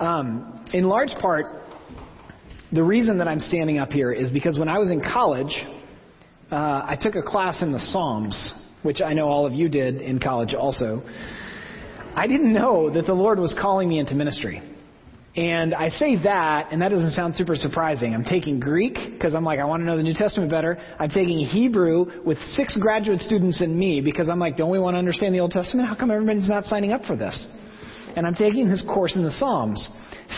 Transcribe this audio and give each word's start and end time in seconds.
Um, 0.00 0.64
in 0.72 0.84
large 0.84 1.12
part, 1.20 1.46
the 2.72 2.82
reason 2.82 3.18
that 3.18 3.28
I'm 3.28 3.40
standing 3.40 3.78
up 3.78 3.90
here 3.90 4.12
is 4.12 4.30
because 4.30 4.58
when 4.58 4.68
I 4.68 4.78
was 4.78 4.90
in 4.90 5.00
college, 5.00 5.54
uh, 6.50 6.54
I 6.54 6.96
took 7.00 7.14
a 7.16 7.22
class 7.22 7.62
in 7.62 7.72
the 7.72 7.80
Psalms, 7.80 8.54
which 8.82 9.00
I 9.04 9.12
know 9.12 9.28
all 9.28 9.46
of 9.46 9.52
you 9.52 9.68
did 9.68 10.00
in 10.00 10.18
college 10.18 10.54
also. 10.54 11.02
I 12.14 12.26
didn't 12.26 12.52
know 12.52 12.90
that 12.90 13.06
the 13.06 13.14
Lord 13.14 13.38
was 13.38 13.54
calling 13.60 13.88
me 13.88 13.98
into 13.98 14.14
ministry. 14.14 14.62
And 15.34 15.74
I 15.74 15.88
say 15.88 16.22
that, 16.24 16.72
and 16.72 16.82
that 16.82 16.90
doesn't 16.90 17.12
sound 17.12 17.36
super 17.36 17.54
surprising. 17.54 18.14
I'm 18.14 18.24
taking 18.24 18.60
Greek, 18.60 18.94
because 19.12 19.34
I'm 19.34 19.44
like, 19.44 19.60
I 19.60 19.64
want 19.64 19.80
to 19.80 19.86
know 19.86 19.96
the 19.96 20.02
New 20.02 20.12
Testament 20.12 20.50
better. 20.50 20.78
I'm 20.98 21.08
taking 21.08 21.38
Hebrew 21.38 22.22
with 22.22 22.36
six 22.50 22.76
graduate 22.76 23.20
students 23.20 23.62
and 23.62 23.74
me, 23.74 24.02
because 24.02 24.28
I'm 24.28 24.38
like, 24.38 24.58
don't 24.58 24.70
we 24.70 24.78
want 24.78 24.94
to 24.94 24.98
understand 24.98 25.34
the 25.34 25.40
Old 25.40 25.52
Testament? 25.52 25.88
How 25.88 25.94
come 25.94 26.10
everybody's 26.10 26.50
not 26.50 26.64
signing 26.64 26.92
up 26.92 27.04
for 27.04 27.16
this? 27.16 27.46
And 28.16 28.26
I'm 28.26 28.34
taking 28.34 28.68
this 28.68 28.84
course 28.86 29.16
in 29.16 29.24
the 29.24 29.30
Psalms, 29.30 29.88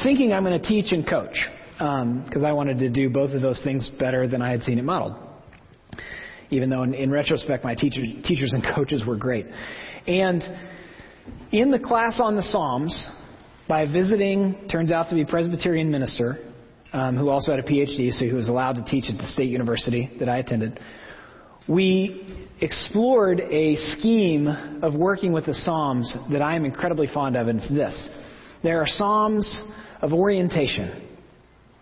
thinking 0.03 0.33
I'm 0.33 0.45
going 0.45 0.61
to 0.61 0.69
teach 0.69 0.93
and 0.93 1.09
coach, 1.09 1.37
because 1.79 2.43
um, 2.43 2.47
I 2.47 2.53
wanted 2.53 2.79
to 2.79 2.91
do 2.91 3.11
both 3.11 3.33
of 3.33 3.43
those 3.43 3.61
things 3.63 3.91
better 3.99 4.29
than 4.29 4.43
I 4.43 4.51
had 4.51 4.63
seen 4.63 4.79
it 4.79 4.85
modeled. 4.85 5.17
Even 6.51 6.71
though 6.71 6.83
in, 6.83 6.95
in 6.95 7.11
retrospect, 7.11 7.65
my 7.65 7.75
teacher, 7.75 8.03
teachers 8.23 8.53
and 8.53 8.65
coaches 8.75 9.05
were 9.07 9.17
great. 9.17 9.47
And 10.07 10.43
in 11.51 11.71
the 11.71 11.79
class 11.79 12.21
on 12.21 12.37
the 12.37 12.43
Psalms, 12.43 13.09
by 13.69 13.87
visiting, 13.87 14.69
turns 14.69 14.93
out 14.93 15.09
to 15.09 15.15
be 15.15 15.25
Presbyterian 15.25 15.91
minister, 15.91 16.53
um, 16.93 17.17
who 17.17 17.29
also 17.29 17.51
had 17.51 17.59
a 17.59 17.69
PhD, 17.69 18.13
so 18.13 18.25
he 18.25 18.33
was 18.33 18.49
allowed 18.49 18.75
to 18.75 18.85
teach 18.85 19.07
at 19.11 19.19
the 19.19 19.27
state 19.27 19.49
university 19.49 20.11
that 20.21 20.29
I 20.29 20.39
attended. 20.39 20.79
We 21.67 22.44
explored 22.65 23.41
a 23.41 23.77
scheme 23.77 24.49
of 24.83 24.95
working 24.95 25.33
with 25.33 25.45
the 25.45 25.53
Psalms 25.53 26.17
that 26.33 26.41
I 26.41 26.57
am 26.57 26.65
incredibly 26.65 27.07
fond 27.07 27.37
of, 27.37 27.47
and 27.47 27.61
it's 27.61 27.69
this. 27.69 28.09
There 28.63 28.81
are 28.81 28.87
Psalms 28.87 29.63
of 30.01 30.15
orientation, 30.15 31.11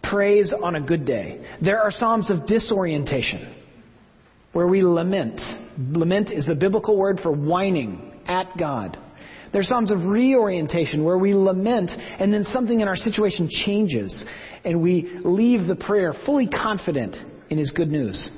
praise 0.03 0.53
on 0.53 0.75
a 0.75 0.81
good 0.81 1.07
day. 1.07 1.41
There 1.63 1.81
are 1.81 1.93
Psalms 1.93 2.31
of 2.33 2.49
disorientation, 2.49 3.55
where 4.53 4.67
we 4.67 4.83
lament. 4.83 5.41
Lament 5.79 6.33
is 6.33 6.47
the 6.47 6.57
biblical 6.57 6.97
word 6.99 7.21
for 7.23 7.31
whining 7.31 8.21
at 8.27 8.47
God. 8.59 8.99
There's 9.53 9.69
Psalms 9.69 9.93
of 9.93 10.05
reorientation 10.05 11.05
where 11.05 11.19
we 11.19 11.33
lament 11.33 11.93
and 11.93 12.35
then 12.35 12.43
something 12.53 12.81
in 12.81 12.89
our 12.89 12.97
situation 12.97 13.49
changes 13.65 14.25
and 14.65 14.83
we 14.83 15.21
leave 15.25 15.69
the 15.69 15.77
prayer 15.77 16.13
fully 16.27 16.49
confident 16.49 17.15
in 17.51 17.59
His 17.59 17.71
good 17.71 17.89
news. 17.89 18.31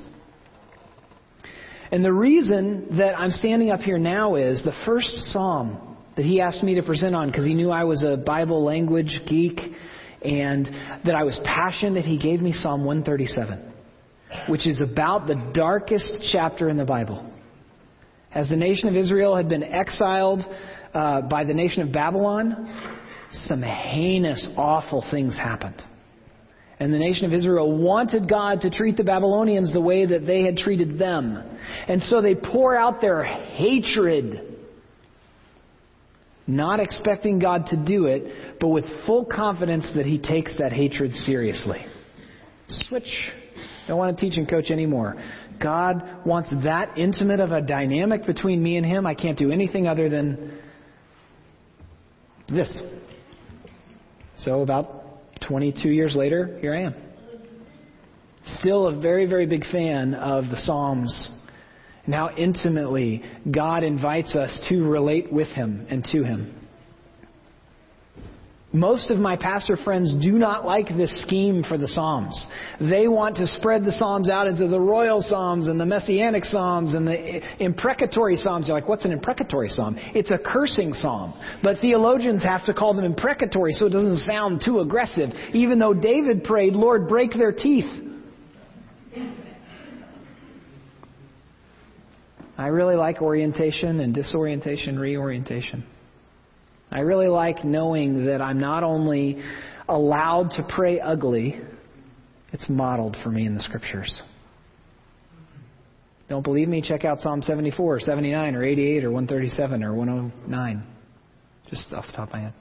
And 1.95 2.03
the 2.03 2.11
reason 2.11 2.97
that 2.97 3.17
I'm 3.17 3.31
standing 3.31 3.71
up 3.71 3.79
here 3.79 3.97
now 3.97 4.35
is 4.35 4.61
the 4.61 4.75
first 4.85 5.15
Psalm 5.31 5.95
that 6.17 6.25
He 6.25 6.41
asked 6.41 6.61
me 6.61 6.75
to 6.75 6.83
present 6.83 7.15
on 7.15 7.31
because 7.31 7.45
He 7.45 7.53
knew 7.53 7.71
I 7.71 7.85
was 7.85 8.03
a 8.03 8.17
Bible 8.17 8.65
language 8.65 9.21
geek 9.29 9.57
and 10.21 10.65
that 11.05 11.15
I 11.15 11.23
was 11.23 11.39
passionate. 11.45 11.93
That 12.01 12.03
he 12.03 12.17
gave 12.17 12.41
me 12.41 12.51
Psalm 12.51 12.83
137, 12.83 13.73
which 14.49 14.67
is 14.67 14.81
about 14.81 15.25
the 15.25 15.35
darkest 15.53 16.27
chapter 16.33 16.67
in 16.67 16.75
the 16.75 16.83
Bible. 16.83 17.31
As 18.33 18.49
the 18.49 18.57
nation 18.57 18.89
of 18.89 18.97
Israel 18.97 19.33
had 19.33 19.47
been 19.47 19.63
exiled 19.63 20.41
uh, 20.93 21.21
by 21.21 21.45
the 21.45 21.53
nation 21.53 21.81
of 21.81 21.93
Babylon, 21.93 22.99
some 23.31 23.61
heinous, 23.61 24.45
awful 24.57 25.01
things 25.11 25.37
happened. 25.37 25.81
And 26.79 26.93
the 26.93 26.97
nation 26.97 27.25
of 27.25 27.33
Israel 27.33 27.77
wanted 27.77 28.29
God 28.29 28.61
to 28.61 28.69
treat 28.69 28.97
the 28.97 29.03
Babylonians 29.03 29.71
the 29.71 29.81
way 29.81 30.05
that 30.05 30.25
they 30.25 30.43
had 30.43 30.57
treated 30.57 30.99
them. 30.99 31.41
And 31.87 32.01
so 32.03 32.21
they 32.21 32.35
pour 32.35 32.75
out 32.75 32.99
their 32.99 33.23
hatred, 33.23 34.57
not 36.47 36.81
expecting 36.81 37.39
God 37.39 37.67
to 37.67 37.85
do 37.85 38.07
it, 38.07 38.59
but 38.59 38.67
with 38.67 38.83
full 39.05 39.25
confidence 39.25 39.89
that 39.95 40.05
He 40.05 40.19
takes 40.19 40.53
that 40.57 40.73
hatred 40.73 41.13
seriously. 41.13 41.85
Switch. 42.67 43.31
Don't 43.87 43.97
want 43.97 44.17
to 44.17 44.29
teach 44.29 44.37
and 44.37 44.49
coach 44.49 44.69
anymore. 44.69 45.15
God 45.61 46.25
wants 46.25 46.49
that 46.63 46.97
intimate 46.97 47.39
of 47.39 47.51
a 47.51 47.61
dynamic 47.61 48.25
between 48.25 48.61
me 48.61 48.75
and 48.75 48.85
Him. 48.85 49.07
I 49.07 49.13
can't 49.13 49.37
do 49.37 49.51
anything 49.51 49.87
other 49.87 50.09
than 50.09 50.59
this. 52.49 52.81
So 54.37 54.61
about 54.61 55.04
22 55.47 55.89
years 55.89 56.15
later, 56.15 56.57
here 56.61 56.75
I 56.75 56.81
am. 56.81 56.95
Still 58.59 58.87
a 58.87 58.99
very, 58.99 59.25
very 59.25 59.45
big 59.45 59.65
fan 59.71 60.13
of 60.13 60.45
the 60.45 60.57
Psalms 60.57 61.29
and 62.05 62.13
how 62.13 62.29
intimately 62.35 63.23
God 63.49 63.83
invites 63.83 64.35
us 64.35 64.65
to 64.69 64.87
relate 64.87 65.31
with 65.31 65.47
Him 65.49 65.87
and 65.89 66.03
to 66.11 66.23
Him. 66.23 66.64
Most 68.75 69.09
of 69.09 69.19
my 69.19 69.37
pastor 69.37 69.77
friends 69.77 70.13
do 70.21 70.33
not 70.33 70.65
like 70.65 70.89
this 70.89 71.21
scheme 71.21 71.63
for 71.63 71.77
the 71.77 71.87
Psalms. 71.87 72.45
They 72.81 73.07
want 73.07 73.37
to 73.37 73.47
spread 73.47 73.85
the 73.85 73.93
Psalms 73.93 74.29
out 74.29 74.47
into 74.47 74.67
the 74.67 74.79
royal 74.79 75.21
Psalms 75.21 75.69
and 75.69 75.79
the 75.79 75.85
messianic 75.85 76.43
Psalms 76.43 76.93
and 76.93 77.07
the 77.07 77.63
imprecatory 77.63 78.35
Psalms. 78.35 78.67
You're 78.67 78.75
like, 78.75 78.89
what's 78.89 79.05
an 79.05 79.13
imprecatory 79.13 79.69
Psalm? 79.69 79.95
It's 80.13 80.29
a 80.29 80.37
cursing 80.37 80.91
Psalm. 80.91 81.33
But 81.63 81.79
theologians 81.79 82.43
have 82.43 82.65
to 82.65 82.73
call 82.73 82.93
them 82.93 83.05
imprecatory 83.05 83.71
so 83.71 83.85
it 83.85 83.91
doesn't 83.91 84.25
sound 84.25 84.61
too 84.65 84.81
aggressive, 84.81 85.29
even 85.53 85.79
though 85.79 85.93
David 85.93 86.43
prayed, 86.43 86.73
Lord, 86.73 87.07
break 87.07 87.31
their 87.31 87.53
teeth. 87.53 88.03
I 92.57 92.67
really 92.67 92.95
like 92.95 93.21
orientation 93.21 94.01
and 94.01 94.13
disorientation, 94.13 94.99
reorientation. 94.99 95.85
I 96.95 96.99
really 96.99 97.27
like 97.27 97.65
knowing 97.65 98.27
that 98.27 98.41
I'm 98.41 98.61
not 98.61 98.81
only 98.81 99.39
allowed 99.89 100.51
to 100.51 100.63
pray 100.63 101.01
ugly, 101.01 101.59
it's 102.53 102.69
modeled 102.69 103.17
for 103.21 103.29
me 103.29 103.45
in 103.45 103.53
the 103.53 103.59
scriptures. 103.59 104.23
Don't 106.29 106.41
believe 106.41 106.69
me? 106.69 106.81
Check 106.81 107.03
out 107.03 107.19
Psalm 107.19 107.41
74, 107.41 107.95
or 107.95 107.99
79, 107.99 108.55
or 108.55 108.63
88, 108.63 109.03
or 109.03 109.11
137, 109.11 109.83
or 109.83 109.93
109. 109.93 110.83
Just 111.69 111.91
off 111.91 112.05
the 112.07 112.13
top 112.13 112.29
of 112.29 112.33
my 112.33 112.39
head. 112.43 112.53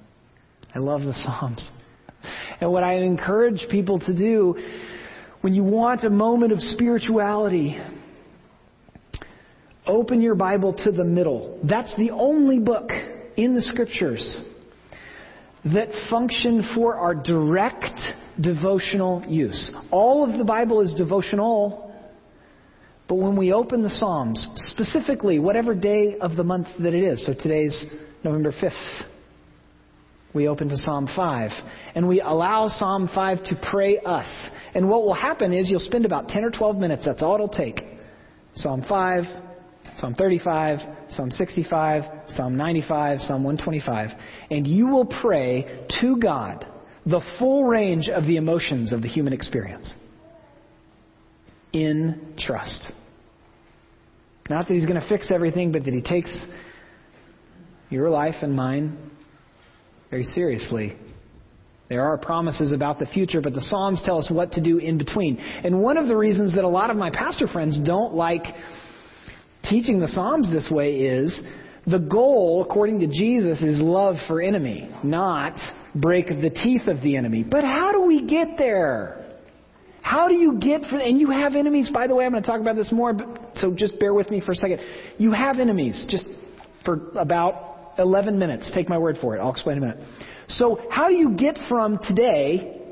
I 0.75 0.81
love 0.81 1.03
the 1.03 1.13
Psalms. 1.13 1.71
And 2.61 2.73
what 2.73 2.83
I 2.83 2.95
encourage 2.95 3.69
people 3.71 4.01
to 4.01 4.19
do 4.19 4.57
when 5.43 5.55
you 5.55 5.63
want 5.63 6.03
a 6.03 6.11
moment 6.11 6.51
of 6.51 6.59
spirituality, 6.59 7.79
open 9.87 10.21
your 10.21 10.35
Bible 10.35 10.75
to 10.83 10.91
the 10.91 11.05
middle. 11.05 11.61
That's 11.63 11.95
the 11.97 12.11
only 12.11 12.59
book 12.59 12.91
in 13.37 13.55
the 13.55 13.63
scriptures 13.63 14.37
that 15.65 15.89
function 16.11 16.63
for 16.75 16.97
our 16.97 17.15
direct 17.15 17.99
devotional 18.41 19.25
use. 19.27 19.73
All 19.91 20.29
of 20.29 20.37
the 20.37 20.45
Bible 20.45 20.81
is 20.81 20.93
devotional, 20.95 21.93
but 23.09 23.17
when 23.17 23.37
we 23.37 23.53
open 23.53 23.83
the 23.83 23.91
Psalms, 23.91 24.47
specifically 24.57 25.39
whatever 25.39 25.75
day 25.75 26.17
of 26.21 26.37
the 26.37 26.45
month 26.45 26.69
that 26.81 26.95
it 26.95 27.03
is, 27.03 27.25
so 27.25 27.33
today's 27.35 27.85
November 28.25 28.53
5th, 28.53 29.05
we 30.35 30.49
open 30.49 30.69
to 30.69 30.77
Psalm 30.77 31.09
5. 31.15 31.51
And 31.95 32.09
we 32.09 32.21
allow 32.21 32.67
Psalm 32.69 33.09
5 33.15 33.45
to 33.45 33.61
pray 33.71 33.99
us. 34.01 34.27
And 34.75 34.89
what 34.89 35.05
will 35.05 35.15
happen 35.15 35.53
is 35.53 35.71
you'll 35.71 35.79
spend 35.79 36.05
about 36.05 36.29
10 36.29 36.45
or 36.45 36.51
12 36.51 36.77
minutes, 36.77 37.05
that's 37.07 37.23
all 37.23 37.35
it'll 37.35 37.49
take. 37.49 37.81
Psalm 38.55 38.85
5, 38.89 39.25
Psalm 40.05 40.15
35, 40.17 40.81
Psalm 41.09 41.31
65, 41.31 42.03
Psalm 42.29 42.59
95, 42.59 43.21
Psalm 43.21 43.43
125, 43.43 44.11
and 44.51 44.67
you 44.67 44.89
will 44.89 45.07
pray 45.07 45.87
to 46.03 46.19
God 46.19 46.67
the 47.07 47.23
full 47.39 47.65
range 47.65 48.11
of 48.11 48.25
the 48.27 48.37
emotions 48.37 48.93
of 48.93 49.01
the 49.01 49.09
human 49.09 49.33
experience 49.33 49.95
in 51.73 52.35
trust. 52.39 52.93
Not 54.51 54.69
that 54.69 54.75
He's 54.75 54.85
going 54.85 55.01
to 55.01 55.09
fix 55.09 55.31
everything, 55.31 55.73
but 55.73 55.87
that 55.87 55.95
He 55.95 56.03
takes 56.03 56.37
your 57.89 58.11
life 58.11 58.35
and 58.43 58.55
mine 58.55 59.11
very 60.11 60.25
seriously. 60.25 60.99
There 61.89 62.05
are 62.05 62.19
promises 62.19 62.73
about 62.73 62.99
the 62.99 63.07
future, 63.07 63.41
but 63.41 63.55
the 63.55 63.63
Psalms 63.63 64.03
tell 64.05 64.19
us 64.19 64.31
what 64.31 64.53
to 64.53 64.61
do 64.61 64.77
in 64.77 64.99
between. 64.99 65.39
And 65.39 65.81
one 65.81 65.97
of 65.97 66.09
the 66.09 66.17
reasons 66.17 66.55
that 66.57 66.65
a 66.65 66.69
lot 66.69 66.91
of 66.91 66.97
my 66.99 67.09
pastor 67.09 67.47
friends 67.47 67.81
don't 67.83 68.13
like 68.13 68.45
teaching 69.69 70.01
the 70.01 70.09
Psalms 70.09 70.51
this 70.51 70.69
way 70.71 70.97
is 70.97 71.43
the 71.87 71.99
goal, 71.99 72.65
according 72.69 73.01
to 73.01 73.07
Jesus, 73.07 73.63
is 73.63 73.81
love 73.81 74.17
for 74.27 74.41
enemy, 74.41 74.91
not 75.03 75.59
break 75.95 76.29
the 76.29 76.51
teeth 76.51 76.89
of 76.89 77.01
the 77.03 77.17
enemy. 77.17 77.43
But 77.43 77.65
how 77.65 77.93
do 77.93 78.03
we 78.03 78.27
get 78.27 78.57
there? 78.57 79.21
How 80.01 80.29
do 80.29 80.35
you 80.35 80.59
get 80.59 80.85
from, 80.85 81.01
and 81.01 81.19
you 81.19 81.31
have 81.31 81.55
enemies, 81.55 81.91
by 81.93 82.07
the 82.07 82.15
way, 82.15 82.25
I'm 82.25 82.33
going 82.33 82.43
to 82.43 82.49
talk 82.49 82.61
about 82.61 82.77
this 82.77 82.93
more, 82.93 83.13
but, 83.13 83.57
so 83.57 83.75
just 83.75 83.99
bear 83.99 84.13
with 84.13 84.31
me 84.31 84.41
for 84.41 84.53
a 84.53 84.55
second. 84.55 84.81
You 85.19 85.33
have 85.33 85.59
enemies, 85.59 86.07
just 86.09 86.27
for 86.85 87.11
about 87.17 87.95
11 87.99 88.39
minutes. 88.39 88.71
Take 88.75 88.89
my 88.89 88.99
word 88.99 89.17
for 89.21 89.37
it. 89.37 89.41
I'll 89.41 89.51
explain 89.51 89.79
in 89.79 89.85
a 89.85 89.87
minute. 89.87 90.09
So 90.49 90.81
how 90.91 91.09
do 91.09 91.15
you 91.15 91.37
get 91.37 91.59
from 91.69 91.99
today, 92.03 92.83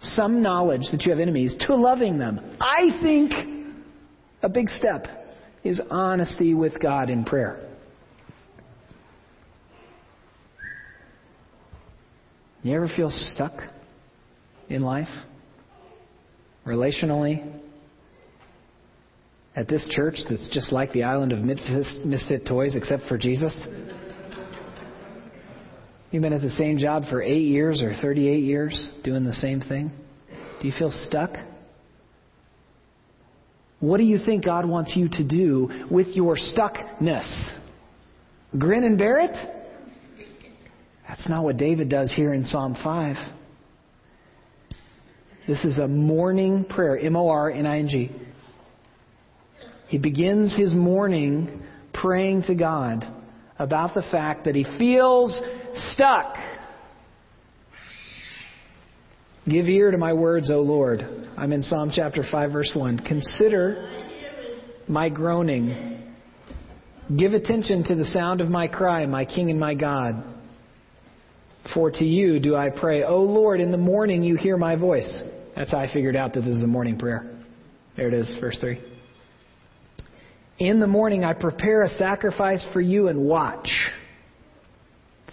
some 0.00 0.42
knowledge 0.42 0.82
that 0.92 1.02
you 1.02 1.10
have 1.10 1.20
enemies, 1.20 1.54
to 1.66 1.74
loving 1.74 2.18
them? 2.18 2.40
I 2.60 3.00
think 3.02 3.32
a 4.42 4.48
big 4.48 4.68
step 4.70 5.19
is 5.64 5.80
honesty 5.90 6.54
with 6.54 6.80
God 6.80 7.10
in 7.10 7.24
prayer. 7.24 7.66
You 12.62 12.76
ever 12.76 12.88
feel 12.94 13.10
stuck 13.10 13.52
in 14.68 14.82
life? 14.82 15.08
Relationally? 16.66 17.60
At 19.56 19.68
this 19.68 19.86
church 19.90 20.16
that's 20.28 20.48
just 20.50 20.72
like 20.72 20.92
the 20.92 21.02
island 21.02 21.32
of 21.32 21.40
misfit 21.40 22.46
toys 22.46 22.76
except 22.76 23.04
for 23.08 23.18
Jesus? 23.18 23.56
You've 26.10 26.22
been 26.22 26.32
at 26.32 26.42
the 26.42 26.50
same 26.50 26.78
job 26.78 27.04
for 27.08 27.22
eight 27.22 27.44
years 27.44 27.82
or 27.82 27.92
38 28.00 28.42
years 28.42 28.90
doing 29.04 29.24
the 29.24 29.32
same 29.32 29.60
thing? 29.60 29.90
Do 30.60 30.66
you 30.66 30.74
feel 30.76 30.90
stuck? 30.90 31.30
What 33.80 33.96
do 33.96 34.04
you 34.04 34.18
think 34.24 34.44
God 34.44 34.66
wants 34.66 34.94
you 34.94 35.08
to 35.08 35.24
do 35.26 35.86
with 35.90 36.08
your 36.08 36.36
stuckness? 36.36 37.26
Grin 38.58 38.84
and 38.84 38.98
bear 38.98 39.20
it? 39.20 39.36
That's 41.08 41.28
not 41.28 41.44
what 41.44 41.56
David 41.56 41.88
does 41.88 42.12
here 42.12 42.32
in 42.34 42.44
Psalm 42.44 42.76
5. 42.84 43.16
This 45.48 45.64
is 45.64 45.78
a 45.78 45.88
morning 45.88 46.64
prayer, 46.64 46.98
M 46.98 47.16
O 47.16 47.28
R 47.28 47.50
N 47.50 47.66
I 47.66 47.78
N 47.78 47.88
G. 47.88 48.10
He 49.88 49.98
begins 49.98 50.56
his 50.56 50.74
morning 50.74 51.62
praying 51.92 52.44
to 52.44 52.54
God 52.54 53.04
about 53.58 53.94
the 53.94 54.02
fact 54.02 54.44
that 54.44 54.54
he 54.54 54.64
feels 54.78 55.40
stuck. 55.92 56.36
Give 59.50 59.68
ear 59.68 59.90
to 59.90 59.98
my 59.98 60.12
words, 60.12 60.48
O 60.48 60.60
Lord. 60.60 61.00
I'm 61.36 61.52
in 61.52 61.64
Psalm 61.64 61.90
chapter 61.92 62.22
5, 62.30 62.52
verse 62.52 62.70
1. 62.72 63.00
Consider 63.00 64.06
my 64.86 65.08
groaning. 65.08 66.04
Give 67.16 67.32
attention 67.32 67.82
to 67.84 67.96
the 67.96 68.04
sound 68.04 68.40
of 68.40 68.48
my 68.48 68.68
cry, 68.68 69.06
my 69.06 69.24
King 69.24 69.50
and 69.50 69.58
my 69.58 69.74
God. 69.74 70.22
For 71.74 71.90
to 71.90 72.04
you 72.04 72.38
do 72.38 72.54
I 72.54 72.70
pray, 72.70 73.02
O 73.02 73.22
Lord, 73.22 73.60
in 73.60 73.72
the 73.72 73.78
morning 73.78 74.22
you 74.22 74.36
hear 74.36 74.56
my 74.56 74.76
voice. 74.76 75.20
That's 75.56 75.72
how 75.72 75.78
I 75.78 75.92
figured 75.92 76.14
out 76.14 76.34
that 76.34 76.42
this 76.42 76.56
is 76.56 76.62
a 76.62 76.68
morning 76.68 76.96
prayer. 76.96 77.28
There 77.96 78.06
it 78.06 78.14
is, 78.14 78.32
verse 78.40 78.58
3. 78.60 78.80
In 80.60 80.78
the 80.78 80.86
morning 80.86 81.24
I 81.24 81.32
prepare 81.32 81.82
a 81.82 81.88
sacrifice 81.88 82.64
for 82.72 82.80
you 82.80 83.08
and 83.08 83.24
watch. 83.24 83.68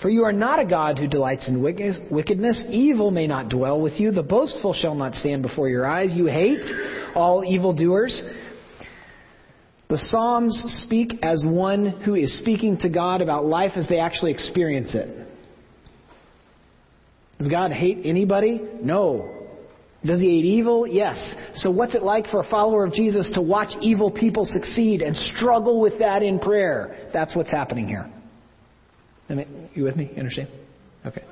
For 0.02 0.10
you 0.10 0.24
are 0.26 0.34
not 0.34 0.60
a 0.60 0.66
God 0.66 1.00
who 1.00 1.08
delights 1.08 1.48
in 1.48 1.62
wickedness. 1.62 2.64
Evil 2.70 3.10
may 3.10 3.26
not 3.26 3.50
dwell 3.50 3.82
with 3.82 4.00
you. 4.00 4.12
The 4.12 4.22
boastful 4.22 4.74
shall 4.74 4.94
not 4.94 5.16
stand 5.16 5.42
before 5.42 5.70
your 5.70 5.88
eyes. 5.88 6.14
You 6.14 6.28
hate 6.28 6.62
all 7.16 7.44
evildoers. 7.44 8.22
The 9.90 9.98
Psalms 9.98 10.62
speak 10.86 11.14
as 11.24 11.44
one 11.46 12.02
who 12.02 12.16
is 12.16 12.38
speaking 12.40 12.78
to 12.80 12.90
God 12.90 13.22
about 13.22 13.46
life 13.46 13.72
as 13.76 13.88
they 13.88 14.00
actually 14.00 14.34
experience 14.34 14.94
it. 14.94 15.28
Does 17.40 17.48
God 17.48 17.72
hate 17.72 18.00
anybody? 18.04 18.62
No. 18.82 19.46
Does 20.06 20.20
he 20.20 20.28
hate 20.28 20.46
evil? 20.46 20.86
Yes. 20.86 21.18
So 21.56 21.72
what's 21.72 21.96
it 21.96 22.04
like 22.04 22.28
for 22.28 22.42
a 22.42 22.50
follower 22.50 22.86
of 22.86 22.94
Jesus 22.94 23.32
to 23.34 23.42
watch 23.42 23.70
evil 23.82 24.12
people 24.12 24.46
succeed 24.46 25.02
and 25.02 25.16
struggle 25.16 25.80
with 25.82 26.00
that 26.00 26.22
in 26.22 26.38
prayer? 26.40 27.10
That's 27.14 27.36
what's 27.36 27.50
happening 27.50 27.88
here. 27.88 28.12
You 29.30 29.84
with 29.84 29.96
me? 29.96 30.10
You 30.14 30.20
understand? 30.20 30.50
Okay. 31.06 31.24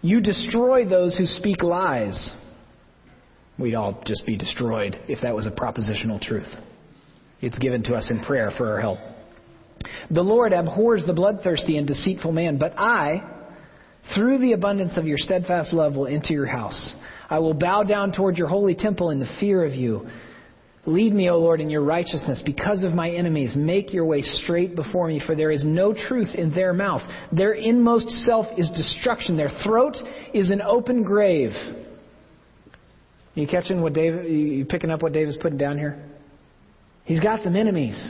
You 0.00 0.20
destroy 0.20 0.88
those 0.88 1.16
who 1.16 1.26
speak 1.26 1.62
lies. 1.62 2.34
We'd 3.58 3.74
all 3.74 4.00
just 4.06 4.24
be 4.24 4.36
destroyed 4.36 4.96
if 5.08 5.20
that 5.22 5.34
was 5.34 5.46
a 5.46 5.50
propositional 5.50 6.20
truth. 6.20 6.48
It's 7.40 7.58
given 7.58 7.82
to 7.84 7.94
us 7.94 8.10
in 8.10 8.20
prayer 8.20 8.52
for 8.56 8.72
our 8.72 8.80
help. 8.80 8.98
The 10.10 10.22
Lord 10.22 10.52
abhors 10.52 11.04
the 11.06 11.12
bloodthirsty 11.12 11.76
and 11.76 11.86
deceitful 11.86 12.32
man, 12.32 12.58
but 12.58 12.74
I, 12.78 13.22
through 14.14 14.38
the 14.38 14.52
abundance 14.52 14.96
of 14.96 15.06
your 15.06 15.18
steadfast 15.18 15.72
love, 15.72 15.94
will 15.94 16.06
enter 16.06 16.32
your 16.32 16.46
house. 16.46 16.94
I 17.28 17.40
will 17.40 17.54
bow 17.54 17.82
down 17.82 18.12
toward 18.12 18.38
your 18.38 18.48
holy 18.48 18.74
temple 18.74 19.10
in 19.10 19.18
the 19.18 19.28
fear 19.40 19.64
of 19.64 19.74
you. 19.74 20.08
Lead 20.88 21.12
me, 21.12 21.28
O 21.28 21.38
Lord, 21.38 21.60
in 21.60 21.68
your 21.68 21.82
righteousness 21.82 22.40
because 22.46 22.82
of 22.82 22.94
my 22.94 23.10
enemies. 23.10 23.54
Make 23.54 23.92
your 23.92 24.06
way 24.06 24.22
straight 24.22 24.74
before 24.74 25.06
me, 25.06 25.20
for 25.24 25.34
there 25.34 25.50
is 25.50 25.62
no 25.66 25.92
truth 25.92 26.34
in 26.34 26.50
their 26.54 26.72
mouth. 26.72 27.02
Their 27.30 27.52
inmost 27.52 28.08
self 28.24 28.46
is 28.56 28.70
destruction. 28.70 29.36
Their 29.36 29.50
throat 29.62 29.96
is 30.32 30.50
an 30.50 30.62
open 30.62 31.02
grave. 31.02 31.50
Are 31.50 31.74
You 33.34 33.46
catching 33.46 33.82
what 33.82 33.92
David, 33.92 34.32
you 34.32 34.64
picking 34.64 34.90
up 34.90 35.02
what 35.02 35.12
David's 35.12 35.36
putting 35.36 35.58
down 35.58 35.76
here? 35.76 36.02
He's 37.04 37.20
got 37.20 37.42
some 37.42 37.54
enemies. 37.54 38.02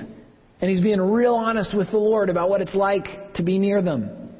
And 0.61 0.71
he's 0.71 0.81
being 0.81 1.01
real 1.01 1.35
honest 1.35 1.77
with 1.77 1.91
the 1.91 1.99
Lord 1.99 2.31
about 2.31 2.49
what 2.49 2.61
it's 2.61 2.77
like 2.77 3.35
to 3.35 3.43
be 3.43 3.59
near 3.59 3.83
them. 3.83 4.31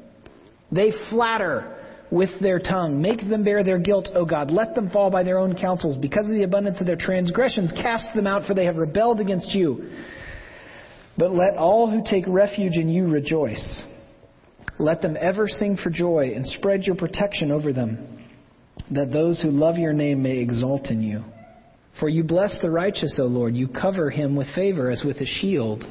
They 0.71 0.93
flatter 1.09 1.75
with 2.11 2.29
their 2.41 2.59
tongue. 2.59 3.01
Make 3.01 3.27
them 3.29 3.43
bear 3.43 3.63
their 3.63 3.77
guilt, 3.77 4.09
O 4.15 4.25
God. 4.25 4.51
Let 4.51 4.75
them 4.75 4.89
fall 4.89 5.09
by 5.09 5.23
their 5.23 5.37
own 5.37 5.55
counsels. 5.55 5.97
Because 5.97 6.25
of 6.25 6.31
the 6.31 6.43
abundance 6.43 6.79
of 6.79 6.87
their 6.87 6.95
transgressions, 6.95 7.71
cast 7.71 8.07
them 8.15 8.27
out, 8.27 8.45
for 8.45 8.53
they 8.53 8.65
have 8.65 8.77
rebelled 8.77 9.19
against 9.19 9.49
you. 9.53 9.89
But 11.17 11.31
let 11.31 11.57
all 11.57 11.89
who 11.89 12.01
take 12.09 12.25
refuge 12.27 12.77
in 12.77 12.89
you 12.89 13.07
rejoice. 13.07 13.83
Let 14.79 15.01
them 15.01 15.17
ever 15.19 15.47
sing 15.47 15.77
for 15.77 15.89
joy 15.89 16.31
and 16.35 16.47
spread 16.47 16.83
your 16.83 16.95
protection 16.95 17.51
over 17.51 17.73
them, 17.73 18.25
that 18.91 19.11
those 19.11 19.39
who 19.39 19.49
love 19.49 19.77
your 19.77 19.93
name 19.93 20.23
may 20.23 20.37
exult 20.37 20.87
in 20.87 21.03
you. 21.03 21.23
For 21.99 22.07
you 22.07 22.23
bless 22.23 22.57
the 22.61 22.69
righteous, 22.69 23.19
O 23.19 23.25
Lord. 23.25 23.55
You 23.55 23.67
cover 23.67 24.09
him 24.09 24.37
with 24.37 24.47
favor 24.55 24.89
as 24.89 25.03
with 25.03 25.17
a 25.17 25.25
shield. 25.25 25.83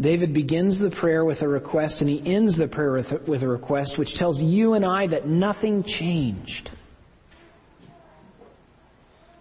David 0.00 0.32
begins 0.32 0.78
the 0.78 0.90
prayer 1.00 1.24
with 1.24 1.42
a 1.42 1.48
request 1.48 1.96
and 2.00 2.08
he 2.08 2.22
ends 2.32 2.56
the 2.56 2.68
prayer 2.68 2.92
with 2.92 3.06
a, 3.06 3.30
with 3.30 3.42
a 3.42 3.48
request 3.48 3.98
which 3.98 4.14
tells 4.14 4.38
you 4.40 4.74
and 4.74 4.84
I 4.84 5.08
that 5.08 5.26
nothing 5.26 5.82
changed. 5.82 6.70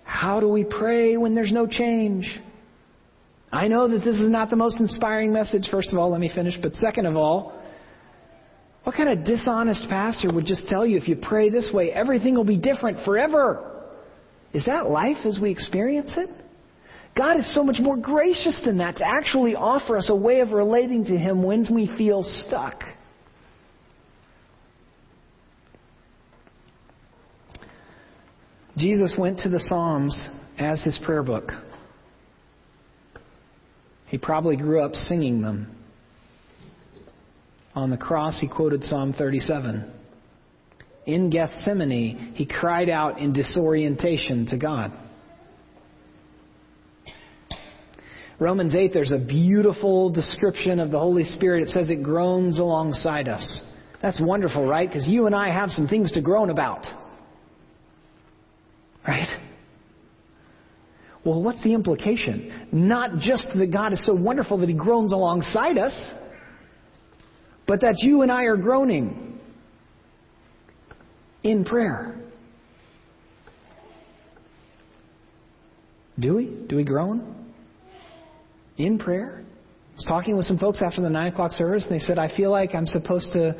How 0.04 0.40
do 0.40 0.48
we 0.48 0.64
pray 0.64 1.16
when 1.16 1.36
there's 1.36 1.52
no 1.52 1.68
change? 1.68 2.28
I 3.52 3.68
know 3.68 3.88
that 3.88 4.00
this 4.00 4.16
is 4.20 4.30
not 4.30 4.50
the 4.50 4.56
most 4.56 4.80
inspiring 4.80 5.32
message, 5.32 5.68
first 5.70 5.94
of 5.94 6.00
all, 6.00 6.12
let 6.12 6.20
me 6.20 6.32
finish, 6.34 6.56
but 6.60 6.74
second 6.76 7.06
of 7.06 7.16
all, 7.16 7.54
what 8.84 8.96
kind 8.96 9.10
of 9.10 9.26
dishonest 9.26 9.88
pastor 9.90 10.34
would 10.34 10.46
just 10.46 10.68
tell 10.68 10.86
you 10.86 10.98
if 10.98 11.08
you 11.08 11.18
pray 11.18 11.50
this 11.50 11.70
way, 11.72 11.92
everything 11.92 12.36
will 12.36 12.46
be 12.46 12.58
different 12.58 13.06
forever? 13.06 13.86
Is 14.54 14.66
that 14.66 14.90
life 14.90 15.26
as 15.26 15.38
we 15.40 15.52
experience 15.52 16.14
it? 16.18 16.30
God 17.18 17.40
is 17.40 17.56
so 17.56 17.64
much 17.64 17.78
more 17.80 17.98
gracious 17.98 18.62
than 18.64 18.78
that 18.78 18.98
to 18.98 19.08
actually 19.08 19.56
offer 19.56 19.98
us 19.98 20.10
a 20.10 20.16
way 20.16 20.42
of 20.42 20.52
relating 20.52 21.06
to 21.06 21.18
Him 21.18 21.42
when 21.44 21.66
we 21.74 21.88
feel 21.98 22.22
stuck. 22.22 22.84
Jesus 28.78 29.16
went 29.18 29.40
to 29.40 29.50
the 29.50 29.60
Psalms 29.60 30.30
as 30.60 30.84
his 30.84 31.00
prayer 31.04 31.24
book. 31.24 31.52
He 34.06 34.20
probably 34.20 34.56
grew 34.56 34.86
up 34.86 34.94
singing 34.94 35.42
them. 35.42 35.76
On 37.74 37.90
the 37.90 37.98
cross, 37.98 38.40
he 38.40 38.48
quoted 38.48 38.84
Psalm 38.84 39.14
37. 39.14 39.92
In 41.08 41.30
Gethsemane, 41.32 42.34
he 42.36 42.46
cried 42.46 42.90
out 42.90 43.20
in 43.20 43.34
disorientation 43.34 44.46
to 44.48 44.58
God. 44.58 44.92
Romans 48.40 48.76
8, 48.76 48.94
there's 48.94 49.12
a 49.12 49.18
beautiful 49.18 50.12
description 50.12 50.80
of 50.80 50.92
the 50.92 51.00
Holy 51.00 51.24
Spirit. 51.24 51.64
It 51.64 51.70
says 51.70 51.90
it 51.90 52.04
groans 52.04 52.60
alongside 52.60 53.28
us. 53.28 53.62
That's 54.02 54.22
wonderful, 54.22 54.68
right? 54.68 54.88
Because 54.88 55.08
you 55.08 55.26
and 55.26 55.36
I 55.36 55.52
have 55.52 55.72
some 55.72 55.88
things 55.88 56.12
to 56.12 56.22
groan 56.22 56.52
about. 56.52 56.86
Right? 59.08 59.28
Well, 61.24 61.42
what's 61.42 61.64
the 61.64 61.74
implication? 61.74 62.70
Not 62.72 63.18
just 63.20 63.48
that 63.56 63.72
God 63.72 63.92
is 63.92 64.06
so 64.06 64.14
wonderful 64.14 64.60
that 64.60 64.70
He 64.70 64.76
groans 64.76 65.14
alongside 65.14 65.80
us, 65.80 65.94
but 67.66 67.82
that 67.82 67.96
you 68.00 68.22
and 68.22 68.32
I 68.32 68.44
are 68.44 68.56
groaning 68.56 69.40
in 71.44 71.66
prayer. 71.66 72.16
Do 76.20 76.36
we? 76.36 76.46
Do 76.46 76.76
we 76.76 76.84
groan? 76.84 77.37
In 78.78 79.00
prayer. 79.00 79.44
I 79.44 79.96
was 79.96 80.06
talking 80.06 80.38
with 80.38 80.46
some 80.46 80.60
folks 80.60 80.82
after 80.82 81.02
the 81.02 81.10
9 81.10 81.34
o'clock 81.34 81.52
service, 81.52 81.84
and 81.84 81.92
they 81.92 82.04
said, 82.04 82.18
I 82.20 82.36
feel 82.36 82.52
like 82.52 82.76
I'm 82.76 82.86
supposed 82.86 83.32
to 83.34 83.56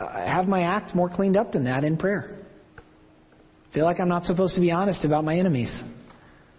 uh, 0.00 0.26
have 0.26 0.46
my 0.46 0.62
act 0.62 0.94
more 0.94 1.08
cleaned 1.08 1.36
up 1.36 1.52
than 1.52 1.64
that 1.64 1.84
in 1.84 1.96
prayer. 1.96 2.38
I 2.78 3.74
feel 3.74 3.84
like 3.84 4.00
I'm 4.00 4.08
not 4.08 4.24
supposed 4.24 4.54
to 4.54 4.60
be 4.60 4.70
honest 4.70 5.04
about 5.04 5.24
my 5.24 5.36
enemies. 5.36 5.72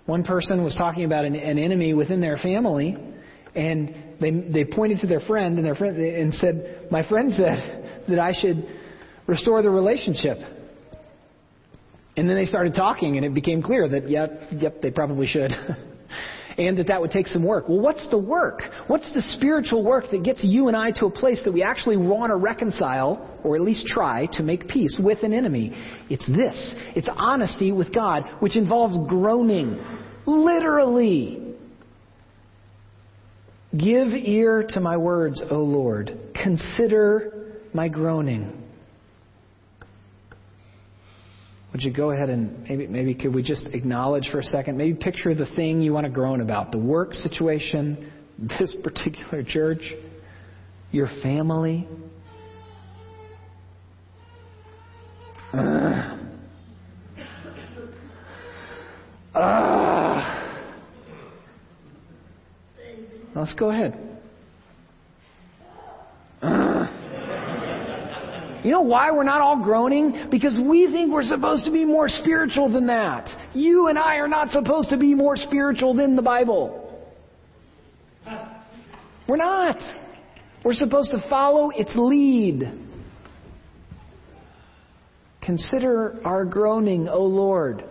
One 0.05 0.23
person 0.23 0.63
was 0.63 0.75
talking 0.75 1.03
about 1.03 1.25
an, 1.25 1.35
an 1.35 1.57
enemy 1.57 1.93
within 1.93 2.21
their 2.21 2.37
family, 2.37 2.95
and 3.55 3.95
they, 4.21 4.31
they 4.31 4.65
pointed 4.65 4.99
to 4.99 5.07
their 5.07 5.19
friend, 5.21 5.57
and 5.57 5.65
their 5.65 5.75
friend 5.75 5.97
and 5.97 6.33
said, 6.35 6.87
"My 6.91 7.07
friend 7.07 7.33
said 7.33 8.03
that 8.09 8.19
I 8.19 8.33
should 8.39 8.67
restore 9.25 9.61
the 9.63 9.69
relationship." 9.69 10.37
And 12.15 12.27
then 12.27 12.35
they 12.35 12.45
started 12.45 12.73
talking, 12.73 13.17
and 13.17 13.25
it 13.25 13.33
became 13.33 13.61
clear 13.61 13.87
that, 13.89 14.09
yep, 14.09 14.41
yep, 14.51 14.81
they 14.81 14.89
probably 14.89 15.27
should. 15.27 15.51
and 16.57 16.77
that 16.77 16.87
that 16.87 16.99
would 16.99 17.11
take 17.11 17.27
some 17.27 17.43
work. 17.43 17.69
Well, 17.69 17.79
what's 17.79 18.07
the 18.09 18.17
work? 18.17 18.61
What's 18.87 19.11
the 19.13 19.21
spiritual 19.21 19.83
work 19.83 20.05
that 20.11 20.23
gets 20.23 20.43
you 20.43 20.67
and 20.67 20.75
I 20.75 20.91
to 20.91 21.05
a 21.05 21.11
place 21.11 21.41
that 21.45 21.51
we 21.51 21.63
actually 21.63 21.97
want 21.97 22.31
to 22.31 22.35
reconcile, 22.35 23.39
or 23.43 23.55
at 23.55 23.61
least 23.61 23.85
try 23.87 24.27
to 24.33 24.43
make 24.43 24.67
peace 24.67 24.95
with 24.99 25.23
an 25.23 25.33
enemy? 25.33 25.71
It's 26.09 26.25
this. 26.27 26.75
It's 26.95 27.09
honesty 27.15 27.71
with 27.71 27.93
God, 27.93 28.23
which 28.39 28.57
involves 28.57 28.97
groaning. 29.07 29.79
Literally. 30.25 31.55
Give 33.71 34.07
ear 34.13 34.65
to 34.69 34.79
my 34.79 34.97
words, 34.97 35.41
O 35.51 35.57
Lord. 35.57 36.17
Consider 36.33 37.61
my 37.73 37.87
groaning. 37.89 38.63
Would 41.77 41.83
you 41.83 41.93
go 41.93 42.09
ahead 42.09 42.31
and 42.31 42.67
maybe, 42.67 42.87
maybe 42.87 43.13
could 43.13 43.35
we 43.35 43.43
just 43.43 43.67
acknowledge 43.71 44.29
for 44.31 44.39
a 44.39 44.43
second? 44.43 44.79
Maybe 44.79 44.95
picture 44.95 45.35
the 45.35 45.45
thing 45.55 45.79
you 45.79 45.93
want 45.93 46.05
to 46.05 46.11
groan 46.11 46.41
about 46.41 46.71
the 46.71 46.79
work 46.79 47.13
situation, 47.13 48.11
this 48.59 48.75
particular 48.83 49.43
church, 49.43 49.93
your 50.91 51.07
family. 51.21 51.87
Uh, 55.53 56.17
let's 63.35 63.53
go 63.53 63.69
ahead. 63.69 64.06
You 68.67 68.73
know 68.73 68.81
why 68.81 69.11
we're 69.11 69.23
not 69.23 69.39
all 69.39 69.63
groaning? 69.63 70.27
Because 70.29 70.59
we 70.61 70.91
think 70.91 71.13
we're 71.13 71.21
supposed 71.21 71.63
to 71.63 71.71
be 71.71 71.85
more 71.85 72.09
spiritual 72.09 72.69
than 72.69 72.87
that. 72.87 73.53
You 73.55 73.87
and 73.87 73.97
I 73.97 74.15
are 74.15 74.27
not 74.27 74.51
supposed 74.51 74.89
to 74.89 74.97
be 74.97 75.15
more 75.15 75.37
spiritual 75.37 75.93
than 75.93 76.17
the 76.17 76.21
Bible. 76.21 77.01
We're 79.25 79.37
not. 79.37 79.77
We're 80.65 80.73
supposed 80.73 81.11
to 81.11 81.23
follow 81.29 81.69
its 81.69 81.91
lead. 81.95 82.69
Consider 85.41 86.19
our 86.25 86.43
groaning, 86.43 87.07
O 87.07 87.23
Lord. 87.23 87.85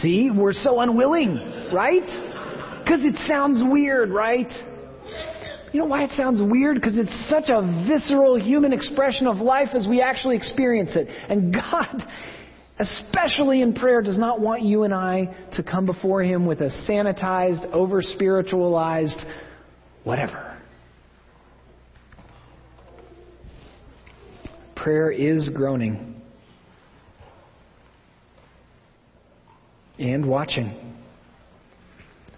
See, 0.00 0.32
we're 0.36 0.54
so 0.54 0.80
unwilling, 0.80 1.36
right? 1.72 2.82
Because 2.82 3.04
it 3.04 3.14
sounds 3.28 3.62
weird, 3.64 4.10
right? 4.10 4.50
You 5.76 5.82
know 5.82 5.88
why 5.88 6.04
it 6.04 6.12
sounds 6.12 6.40
weird? 6.40 6.76
Because 6.76 6.96
it's 6.96 7.28
such 7.28 7.50
a 7.50 7.60
visceral 7.86 8.40
human 8.40 8.72
expression 8.72 9.26
of 9.26 9.36
life 9.36 9.74
as 9.74 9.86
we 9.86 10.00
actually 10.00 10.34
experience 10.34 10.92
it. 10.94 11.06
And 11.28 11.52
God, 11.70 12.02
especially 12.78 13.60
in 13.60 13.74
prayer, 13.74 14.00
does 14.00 14.16
not 14.16 14.40
want 14.40 14.62
you 14.62 14.84
and 14.84 14.94
I 14.94 15.36
to 15.52 15.62
come 15.62 15.84
before 15.84 16.22
Him 16.22 16.46
with 16.46 16.62
a 16.62 16.70
sanitized, 16.88 17.70
over 17.72 18.00
spiritualized 18.00 19.18
whatever. 20.04 20.58
Prayer 24.76 25.10
is 25.10 25.50
groaning 25.54 26.22
and 29.98 30.24
watching. 30.24 30.94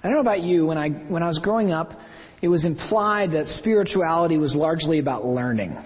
I 0.02 0.08
don't 0.08 0.14
know 0.14 0.22
about 0.22 0.42
you, 0.42 0.66
when 0.66 0.76
I, 0.76 0.88
when 0.88 1.22
I 1.22 1.28
was 1.28 1.38
growing 1.38 1.70
up, 1.70 1.92
it 2.40 2.48
was 2.48 2.64
implied 2.64 3.32
that 3.32 3.46
spirituality 3.46 4.38
was 4.38 4.54
largely 4.54 4.98
about 4.98 5.24
learning. 5.24 5.76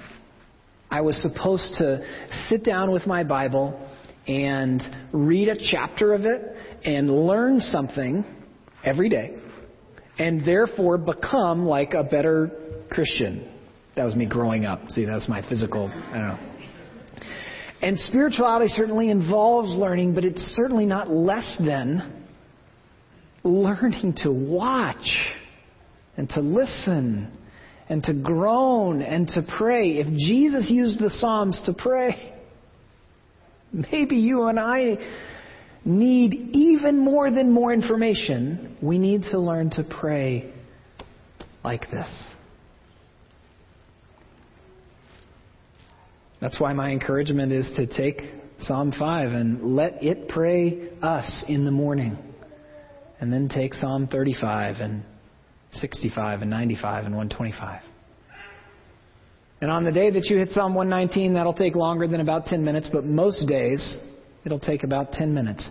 I 0.90 1.00
was 1.00 1.20
supposed 1.22 1.74
to 1.78 2.04
sit 2.48 2.64
down 2.64 2.90
with 2.90 3.06
my 3.06 3.24
Bible 3.24 3.88
and 4.26 4.82
read 5.12 5.48
a 5.48 5.56
chapter 5.70 6.12
of 6.12 6.26
it 6.26 6.42
and 6.84 7.10
learn 7.26 7.60
something 7.60 8.24
every 8.84 9.08
day 9.08 9.36
and 10.18 10.44
therefore 10.46 10.98
become 10.98 11.64
like 11.64 11.94
a 11.94 12.04
better 12.04 12.50
Christian. 12.90 13.48
That 13.96 14.04
was 14.04 14.14
me 14.14 14.26
growing 14.26 14.66
up. 14.66 14.90
See, 14.90 15.04
that's 15.04 15.28
my 15.28 15.46
physical, 15.48 15.88
I 15.88 16.18
don't 16.18 16.28
know. 16.28 16.38
And 17.80 17.98
spirituality 17.98 18.68
certainly 18.68 19.10
involves 19.10 19.70
learning, 19.70 20.14
but 20.14 20.24
it's 20.24 20.42
certainly 20.54 20.86
not 20.86 21.10
less 21.10 21.50
than 21.58 22.24
learning 23.42 24.14
to 24.18 24.30
watch 24.30 25.08
and 26.16 26.28
to 26.30 26.40
listen 26.40 27.36
and 27.88 28.02
to 28.04 28.14
groan 28.14 29.02
and 29.02 29.28
to 29.28 29.42
pray. 29.56 29.98
If 29.98 30.06
Jesus 30.06 30.70
used 30.70 31.00
the 31.00 31.10
Psalms 31.10 31.60
to 31.66 31.74
pray, 31.74 32.34
maybe 33.72 34.16
you 34.16 34.44
and 34.44 34.58
I 34.58 34.98
need 35.84 36.34
even 36.52 36.98
more 36.98 37.30
than 37.30 37.50
more 37.50 37.72
information. 37.72 38.76
We 38.80 38.98
need 38.98 39.22
to 39.30 39.38
learn 39.38 39.70
to 39.70 39.84
pray 39.84 40.52
like 41.64 41.90
this. 41.90 42.08
That's 46.40 46.58
why 46.58 46.72
my 46.72 46.90
encouragement 46.90 47.52
is 47.52 47.70
to 47.76 47.86
take 47.86 48.22
Psalm 48.60 48.92
5 48.96 49.32
and 49.32 49.76
let 49.76 50.02
it 50.02 50.28
pray 50.28 50.90
us 51.00 51.44
in 51.48 51.64
the 51.64 51.70
morning. 51.70 52.18
And 53.20 53.32
then 53.32 53.48
take 53.48 53.74
Psalm 53.74 54.08
35 54.08 54.76
and 54.76 55.04
65 55.74 56.42
and 56.42 56.50
95 56.50 57.06
and 57.06 57.14
125. 57.16 57.82
And 59.60 59.70
on 59.70 59.84
the 59.84 59.92
day 59.92 60.10
that 60.10 60.24
you 60.24 60.38
hit 60.38 60.50
Psalm 60.50 60.74
119, 60.74 61.34
that'll 61.34 61.52
take 61.52 61.76
longer 61.76 62.08
than 62.08 62.20
about 62.20 62.46
10 62.46 62.64
minutes, 62.64 62.90
but 62.92 63.04
most 63.04 63.46
days 63.46 63.96
it'll 64.44 64.58
take 64.58 64.82
about 64.82 65.12
10 65.12 65.32
minutes. 65.32 65.68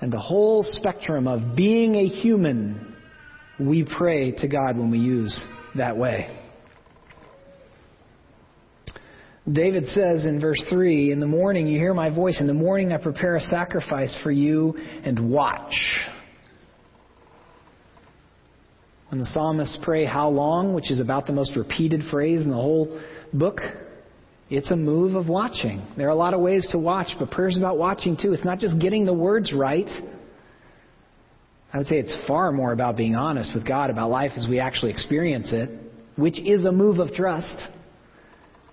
And 0.00 0.12
the 0.12 0.20
whole 0.20 0.62
spectrum 0.62 1.26
of 1.26 1.56
being 1.56 1.94
a 1.94 2.06
human, 2.06 2.94
we 3.58 3.86
pray 3.96 4.32
to 4.32 4.48
God 4.48 4.76
when 4.76 4.90
we 4.90 4.98
use 4.98 5.44
that 5.74 5.96
way. 5.96 6.38
David 9.50 9.88
says 9.88 10.24
in 10.24 10.40
verse 10.40 10.64
3 10.70 11.12
In 11.12 11.20
the 11.20 11.26
morning 11.26 11.66
you 11.66 11.78
hear 11.78 11.94
my 11.94 12.08
voice. 12.08 12.40
In 12.40 12.46
the 12.46 12.54
morning 12.54 12.92
I 12.92 12.98
prepare 12.98 13.36
a 13.36 13.40
sacrifice 13.40 14.16
for 14.22 14.30
you 14.30 14.74
and 15.04 15.30
watch. 15.30 15.74
When 19.14 19.20
the 19.20 19.26
psalmists 19.26 19.78
pray, 19.84 20.04
How 20.04 20.28
long, 20.28 20.74
which 20.74 20.90
is 20.90 20.98
about 20.98 21.28
the 21.28 21.32
most 21.32 21.54
repeated 21.54 22.02
phrase 22.10 22.42
in 22.42 22.50
the 22.50 22.56
whole 22.56 23.00
book, 23.32 23.60
it's 24.50 24.72
a 24.72 24.76
move 24.76 25.14
of 25.14 25.28
watching. 25.28 25.86
There 25.96 26.08
are 26.08 26.10
a 26.10 26.16
lot 26.16 26.34
of 26.34 26.40
ways 26.40 26.66
to 26.72 26.80
watch, 26.80 27.14
but 27.20 27.30
prayer 27.30 27.46
is 27.46 27.56
about 27.56 27.78
watching 27.78 28.16
too. 28.16 28.32
It's 28.32 28.44
not 28.44 28.58
just 28.58 28.80
getting 28.80 29.06
the 29.06 29.12
words 29.12 29.52
right. 29.52 29.88
I 31.72 31.78
would 31.78 31.86
say 31.86 32.00
it's 32.00 32.16
far 32.26 32.50
more 32.50 32.72
about 32.72 32.96
being 32.96 33.14
honest 33.14 33.52
with 33.54 33.64
God 33.64 33.88
about 33.88 34.10
life 34.10 34.32
as 34.36 34.48
we 34.48 34.58
actually 34.58 34.90
experience 34.90 35.52
it, 35.52 35.70
which 36.16 36.40
is 36.40 36.62
a 36.62 36.72
move 36.72 36.98
of 36.98 37.12
trust. 37.12 37.54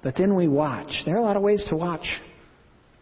But 0.01 0.15
then 0.17 0.33
we 0.33 0.47
watch. 0.47 1.03
There 1.05 1.13
are 1.13 1.19
a 1.19 1.23
lot 1.23 1.37
of 1.37 1.43
ways 1.43 1.63
to 1.69 1.75
watch. 1.75 2.07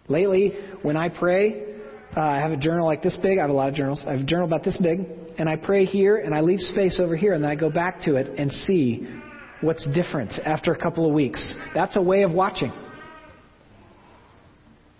Lately, 0.09 0.55
when 0.81 0.97
I 0.97 1.07
pray, 1.07 1.77
uh, 2.17 2.19
I 2.19 2.41
have 2.41 2.51
a 2.51 2.57
journal 2.57 2.85
like 2.85 3.01
this 3.01 3.17
big. 3.21 3.37
I 3.37 3.43
have 3.43 3.49
a 3.49 3.53
lot 3.53 3.69
of 3.69 3.75
journals. 3.75 4.03
I 4.05 4.11
have 4.11 4.21
a 4.23 4.25
journal 4.25 4.45
about 4.45 4.65
this 4.65 4.77
big 4.81 5.07
and 5.39 5.47
I 5.49 5.55
pray 5.55 5.85
here 5.85 6.17
and 6.17 6.35
I 6.35 6.41
leave 6.41 6.59
space 6.59 6.99
over 7.01 7.15
here 7.15 7.33
and 7.33 7.43
then 7.43 7.49
I 7.49 7.55
go 7.55 7.71
back 7.71 8.01
to 8.01 8.17
it 8.17 8.27
and 8.37 8.51
see 8.51 9.07
what's 9.61 9.89
different 9.95 10.33
after 10.45 10.73
a 10.73 10.77
couple 10.77 11.07
of 11.07 11.13
weeks. 11.13 11.55
That's 11.73 11.95
a 11.95 12.01
way 12.01 12.23
of 12.23 12.31
watching. 12.31 12.73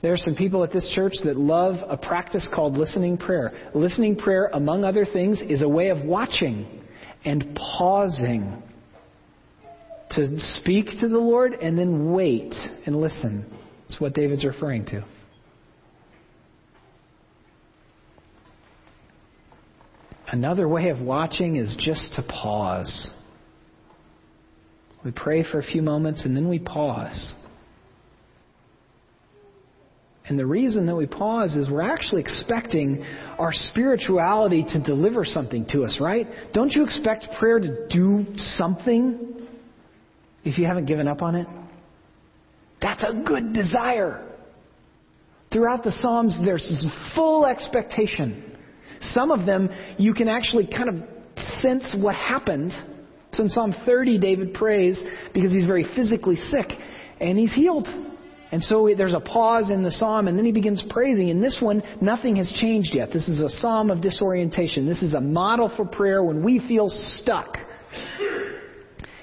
There 0.02 0.14
are 0.14 0.18
some 0.18 0.36
people 0.36 0.64
at 0.64 0.72
this 0.72 0.90
church 0.96 1.16
that 1.26 1.36
love 1.36 1.76
a 1.88 1.98
practice 1.98 2.48
called 2.56 2.78
listening 2.78 3.18
prayer. 3.18 3.52
Listening 3.76 4.16
prayer, 4.16 4.50
among 4.54 4.86
other 4.86 5.06
things, 5.06 5.42
is 5.42 5.62
a 5.62 5.68
way 5.68 5.90
of 5.90 6.06
watching 6.06 6.84
and 7.26 7.58
pausing 7.78 8.64
to 10.12 10.40
speak 10.40 10.86
to 11.02 11.10
the 11.10 11.20
Lord 11.20 11.54
and 11.54 11.78
then 11.78 12.14
wait 12.14 12.54
and 12.86 12.96
listen. 12.96 13.46
That's 13.90 14.00
what 14.00 14.14
David's 14.14 14.46
referring 14.46 14.86
to. 14.88 15.06
Another 20.32 20.68
way 20.68 20.90
of 20.90 21.00
watching 21.00 21.56
is 21.56 21.76
just 21.80 22.14
to 22.14 22.24
pause. 22.24 23.10
We 25.04 25.12
pray 25.12 25.44
for 25.44 25.60
a 25.60 25.64
few 25.64 25.82
moments 25.82 26.26
and 26.26 26.36
then 26.36 26.50
we 26.50 26.60
pause. 26.60 27.34
And 30.28 30.38
the 30.38 30.46
reason 30.46 30.86
that 30.86 30.96
we 30.96 31.08
pause 31.08 31.56
is 31.56 31.68
we're 31.70 31.82
actually 31.82 32.22
expecting 32.22 33.04
our 33.40 33.52
spirituality 33.52 34.64
to 34.74 34.84
deliver 34.84 35.26
something 35.26 35.66
to 35.72 35.84
us, 35.84 35.98
right? 36.00 36.28
Don't 36.54 36.72
you 36.72 36.84
expect 36.84 37.26
prayer 37.40 37.60
to 37.60 37.88
do 37.88 38.28
something 38.38 39.48
if 40.44 40.60
you 40.60 40.68
haven't 40.68 40.86
given 40.86 41.08
up 41.08 41.24
on 41.24 41.36
it? 41.36 41.48
That's 42.80 43.04
a 43.04 43.24
good 43.26 43.54
desire. 43.54 44.24
Throughout 45.52 45.84
the 45.84 45.92
Psalms, 45.92 46.38
there's 46.46 46.62
this 46.62 46.86
full 47.16 47.48
expectation 47.48 48.49
some 49.02 49.32
of 49.32 49.46
them, 49.46 49.70
you 49.98 50.14
can 50.14 50.28
actually 50.28 50.68
kind 50.68 50.90
of 50.90 50.96
sense 51.62 51.96
what 51.98 52.16
happened. 52.16 52.72
So 53.34 53.44
in 53.44 53.50
Psalm 53.50 53.76
30, 53.86 54.20
David 54.20 54.54
prays 54.54 55.02
because 55.34 55.52
he's 55.52 55.66
very 55.66 55.86
physically 55.96 56.36
sick, 56.36 56.72
and 57.20 57.38
he's 57.38 57.54
healed. 57.54 57.88
And 58.52 58.64
so 58.64 58.90
there's 58.98 59.14
a 59.14 59.20
pause 59.20 59.70
in 59.70 59.84
the 59.84 59.92
psalm, 59.92 60.28
and 60.28 60.36
then 60.38 60.44
he 60.44 60.52
begins 60.52 60.84
praising. 60.90 61.30
In 61.30 61.40
this 61.40 61.60
one, 61.62 61.84
nothing 62.02 62.38
has 62.38 62.52
changed 62.60 62.96
yet. 62.96 63.10
This 63.14 63.30
is 63.30 63.40
a 63.42 63.50
psalm 63.50 63.92
of 63.92 64.02
disorientation. 64.02 64.88
This 64.88 65.04
is 65.04 65.14
a 65.14 65.22
model 65.22 65.72
for 65.76 65.86
prayer 65.86 66.24
when 66.24 66.44
we 66.44 66.60
feel 66.68 66.88
stuck. 66.90 67.58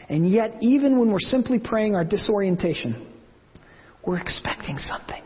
And 0.08 0.30
yet, 0.30 0.58
even 0.60 0.98
when 0.98 1.10
we're 1.10 1.18
simply 1.18 1.58
praying 1.58 1.96
our 1.96 2.04
disorientation, 2.04 3.12
we're 4.06 4.18
expecting 4.18 4.78
something. 4.78 5.22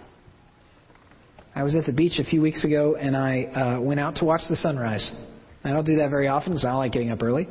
I 1.55 1.63
was 1.63 1.75
at 1.75 1.85
the 1.85 1.93
beach 1.93 2.19
a 2.19 2.25
few 2.25 2.41
weeks 2.41 2.65
ago, 2.65 2.97
and 2.97 3.17
I 3.17 3.45
uh, 3.45 3.81
went 3.81 3.99
out 3.99 4.17
to 4.17 4.25
watch 4.25 4.43
the 4.49 4.57
sunrise. 4.57 5.11
I 5.65 5.71
don't 5.71 5.85
do 5.85 5.97
that 5.97 6.11
very 6.11 6.29
often 6.29 6.53
because 6.53 6.65
I 6.65 6.69
don't 6.69 6.79
like 6.79 6.93
getting 6.93 7.11
up 7.11 7.23
early. 7.23 7.49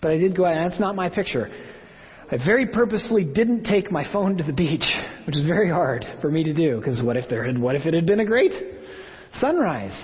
But 0.00 0.12
I 0.12 0.18
did 0.18 0.36
go 0.36 0.44
out, 0.44 0.56
and 0.56 0.70
that's 0.70 0.80
not 0.80 0.94
my 0.94 1.08
picture. 1.08 1.50
I 2.30 2.36
very 2.44 2.66
purposefully 2.66 3.24
didn't 3.24 3.64
take 3.64 3.90
my 3.90 4.10
phone 4.12 4.36
to 4.36 4.44
the 4.44 4.52
beach, 4.52 4.84
which 5.26 5.36
is 5.36 5.44
very 5.44 5.68
hard 5.68 6.04
for 6.20 6.30
me 6.30 6.44
to 6.44 6.54
do 6.54 6.78
because 6.78 7.02
what 7.02 7.16
if 7.16 7.28
there 7.28 7.44
had, 7.44 7.58
what 7.58 7.76
if 7.76 7.86
it 7.86 7.94
had 7.94 8.06
been 8.06 8.20
a 8.20 8.24
great 8.24 8.52
sunrise? 9.40 10.00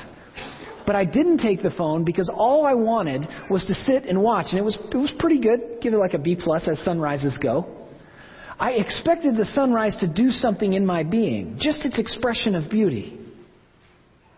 But 0.86 0.96
I 0.96 1.04
didn't 1.04 1.38
take 1.38 1.62
the 1.62 1.70
phone 1.70 2.04
because 2.04 2.30
all 2.32 2.66
I 2.66 2.74
wanted 2.74 3.26
was 3.48 3.64
to 3.66 3.74
sit 3.74 4.04
and 4.04 4.20
watch, 4.20 4.46
and 4.50 4.58
it 4.58 4.64
was 4.64 4.76
it 4.90 4.96
was 4.96 5.12
pretty 5.18 5.40
good. 5.40 5.80
Give 5.80 5.94
it 5.94 5.98
like 5.98 6.14
a 6.14 6.18
B 6.18 6.36
plus 6.36 6.66
as 6.68 6.78
sunrises 6.84 7.36
go. 7.40 7.81
I 8.58 8.72
expected 8.72 9.36
the 9.36 9.44
sunrise 9.46 9.96
to 10.00 10.06
do 10.06 10.30
something 10.30 10.72
in 10.72 10.84
my 10.84 11.02
being, 11.02 11.56
just 11.58 11.84
its 11.84 11.98
expression 11.98 12.54
of 12.54 12.70
beauty. 12.70 13.18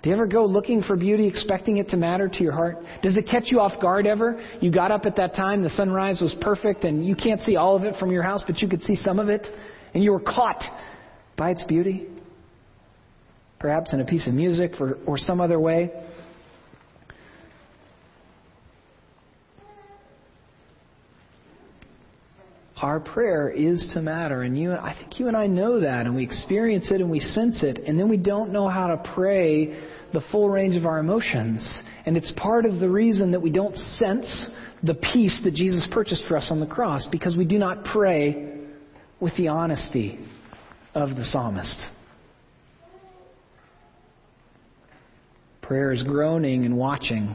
Do 0.02 0.10
you 0.10 0.16
ever 0.16 0.26
go 0.26 0.44
looking 0.44 0.82
for 0.82 0.96
beauty, 0.96 1.26
expecting 1.26 1.78
it 1.78 1.88
to 1.88 1.96
matter 1.96 2.28
to 2.28 2.42
your 2.42 2.52
heart? 2.52 2.76
Does 3.02 3.16
it 3.16 3.26
catch 3.26 3.44
you 3.46 3.58
off 3.58 3.80
guard 3.80 4.06
ever? 4.06 4.38
You 4.60 4.70
got 4.70 4.90
up 4.90 5.06
at 5.06 5.16
that 5.16 5.34
time, 5.34 5.62
the 5.62 5.70
sunrise 5.70 6.20
was 6.20 6.34
perfect, 6.42 6.84
and 6.84 7.06
you 7.06 7.16
can't 7.16 7.40
see 7.40 7.56
all 7.56 7.74
of 7.74 7.84
it 7.84 7.94
from 7.98 8.10
your 8.10 8.22
house, 8.22 8.44
but 8.46 8.60
you 8.60 8.68
could 8.68 8.82
see 8.82 8.96
some 8.96 9.18
of 9.18 9.30
it, 9.30 9.46
and 9.94 10.04
you 10.04 10.12
were 10.12 10.20
caught 10.20 10.62
by 11.38 11.50
its 11.50 11.64
beauty? 11.64 12.06
Perhaps 13.58 13.94
in 13.94 14.00
a 14.02 14.04
piece 14.04 14.26
of 14.28 14.34
music 14.34 14.72
or, 14.78 14.98
or 15.06 15.16
some 15.16 15.40
other 15.40 15.58
way. 15.58 15.90
Our 22.84 23.00
prayer 23.00 23.48
is 23.48 23.90
to 23.94 24.02
matter, 24.02 24.42
and 24.42 24.58
you, 24.58 24.72
I 24.72 24.94
think 24.94 25.18
you 25.18 25.28
and 25.28 25.34
I 25.34 25.46
know 25.46 25.80
that, 25.80 26.04
and 26.04 26.14
we 26.14 26.22
experience 26.22 26.90
it 26.90 27.00
and 27.00 27.10
we 27.10 27.18
sense 27.18 27.62
it, 27.62 27.78
and 27.78 27.98
then 27.98 28.10
we 28.10 28.18
don't 28.18 28.52
know 28.52 28.68
how 28.68 28.88
to 28.88 29.10
pray 29.14 29.68
the 30.12 30.20
full 30.30 30.50
range 30.50 30.76
of 30.76 30.84
our 30.84 30.98
emotions. 30.98 31.66
And 32.04 32.14
it's 32.14 32.30
part 32.36 32.66
of 32.66 32.80
the 32.80 32.88
reason 32.90 33.30
that 33.30 33.40
we 33.40 33.48
don't 33.48 33.74
sense 33.74 34.48
the 34.82 34.92
peace 34.92 35.40
that 35.44 35.54
Jesus 35.54 35.88
purchased 35.94 36.24
for 36.28 36.36
us 36.36 36.48
on 36.50 36.60
the 36.60 36.66
cross 36.66 37.08
because 37.10 37.38
we 37.38 37.46
do 37.46 37.56
not 37.56 37.86
pray 37.86 38.52
with 39.18 39.34
the 39.38 39.48
honesty 39.48 40.22
of 40.94 41.16
the 41.16 41.24
psalmist. 41.24 41.86
Prayer 45.62 45.90
is 45.90 46.02
groaning 46.02 46.66
and 46.66 46.76
watching. 46.76 47.34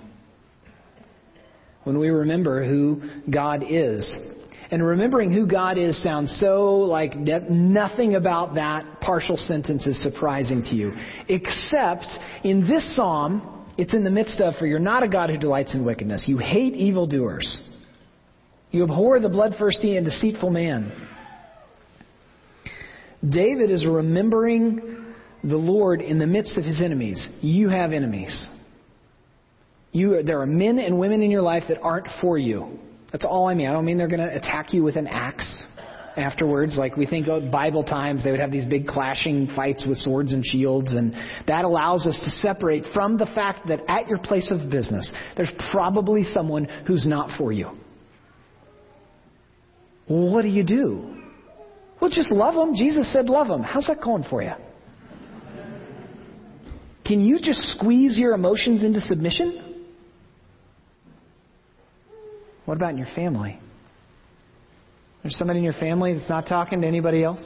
When 1.86 1.98
we 1.98 2.10
remember 2.10 2.64
who 2.64 3.02
God 3.32 3.64
is, 3.68 4.16
and 4.72 4.86
remembering 4.86 5.32
who 5.32 5.48
God 5.48 5.78
is 5.78 6.02
sounds 6.04 6.38
so 6.40 6.78
like 6.78 7.16
nothing 7.16 8.16
about 8.16 8.56
that 8.56 9.02
partial 9.02 9.36
sentence 9.36 9.88
is 9.88 10.02
surprising 10.02 10.64
to 10.64 10.76
you. 10.76 10.94
Except 11.28 12.06
in 12.44 12.68
this 12.68 12.96
psalm, 12.96 13.66
it's 13.78 13.94
in 13.94 14.04
the 14.04 14.12
midst 14.12 14.40
of, 14.42 14.56
for 14.56 14.68
you're 14.68 14.78
not 14.78 15.04
a 15.04 15.08
God 15.08 15.30
who 15.30 15.38
delights 15.38 15.74
in 15.74 15.84
wickedness. 15.84 16.26
You 16.28 16.38
hate 16.38 16.74
evildoers. 16.76 17.62
You 18.72 18.84
abhor 18.84 19.20
the 19.20 19.30
bloodthirsty 19.30 19.98
and 19.98 20.06
deceitful 20.06 20.52
man. 20.52 20.92
David 23.28 23.72
is 23.72 23.86
remembering 23.86 25.16
the 25.44 25.58
Lord 25.58 26.02
in 26.02 26.20
the 26.20 26.28
midst 26.28 26.58
of 26.58 26.64
his 26.64 26.80
enemies. 26.80 27.28
You 27.42 27.70
have 27.70 27.92
enemies. 27.92 28.48
You, 29.92 30.22
there 30.22 30.42
are 30.42 30.46
men 30.46 30.78
and 30.78 31.00
women 31.00 31.24
in 31.24 31.32
your 31.32 31.42
life 31.42 31.64
that 31.70 31.82
aren't 31.82 32.08
for 32.22 32.38
you. 32.38 32.80
That's 33.12 33.26
all 33.26 33.48
I 33.48 33.54
mean. 33.54 33.68
I 33.68 33.74
don't 33.74 33.86
mean 33.86 33.98
they're 33.98 34.08
going 34.08 34.28
to 34.28 34.36
attack 34.36 34.74
you 34.74 34.84
with 34.84 34.96
an 34.96 35.08
axe 35.08 35.66
afterwards. 36.16 36.78
Like 36.78 36.96
we 36.98 37.06
think 37.06 37.28
of 37.28 37.52
Bible 37.52 37.84
times, 37.84 38.24
they 38.24 38.32
would 38.32 38.40
have 38.40 38.52
these 38.52 38.66
big 38.66 38.88
clashing 38.88 39.48
fights 39.56 39.86
with 39.88 39.98
swords 39.98 40.34
and 40.34 40.46
shields, 40.46 40.92
and 40.92 41.16
that 41.48 41.66
allows 41.66 42.06
us 42.06 42.20
to 42.24 42.30
separate 42.30 42.84
from 42.94 43.18
the 43.18 43.26
fact 43.28 43.68
that 43.68 43.80
at 43.90 44.08
your 44.08 44.20
place 44.20 44.52
of 44.52 44.70
business, 44.70 45.12
there's 45.36 45.52
probably 45.72 46.24
someone 46.34 46.66
who's 46.86 47.08
not 47.08 47.38
for 47.38 47.52
you. 47.52 47.70
What 50.08 50.42
do 50.42 50.48
you 50.48 50.64
do? 50.64 51.16
Well, 52.02 52.10
just 52.10 52.32
love 52.32 52.56
them. 52.56 52.76
Jesus 52.76 53.12
said 53.12 53.30
love 53.30 53.48
them. 53.48 53.62
How's 53.62 53.88
that 53.88 54.02
going 54.04 54.24
for 54.30 54.42
you? 54.42 54.54
Can 57.06 57.22
you 57.22 57.40
just 57.40 57.62
squeeze 57.74 58.18
your 58.18 58.34
emotions 58.34 58.84
into 58.84 59.02
submission? 59.02 59.69
What 62.70 62.78
about 62.78 62.92
in 62.92 63.00
your 63.00 63.08
family? 63.16 63.60
There's 65.24 65.36
somebody 65.40 65.58
in 65.58 65.64
your 65.64 65.74
family 65.74 66.14
that's 66.14 66.30
not 66.30 66.48
talking 66.48 66.82
to 66.82 66.88
anybody 66.88 67.24
else? 67.24 67.44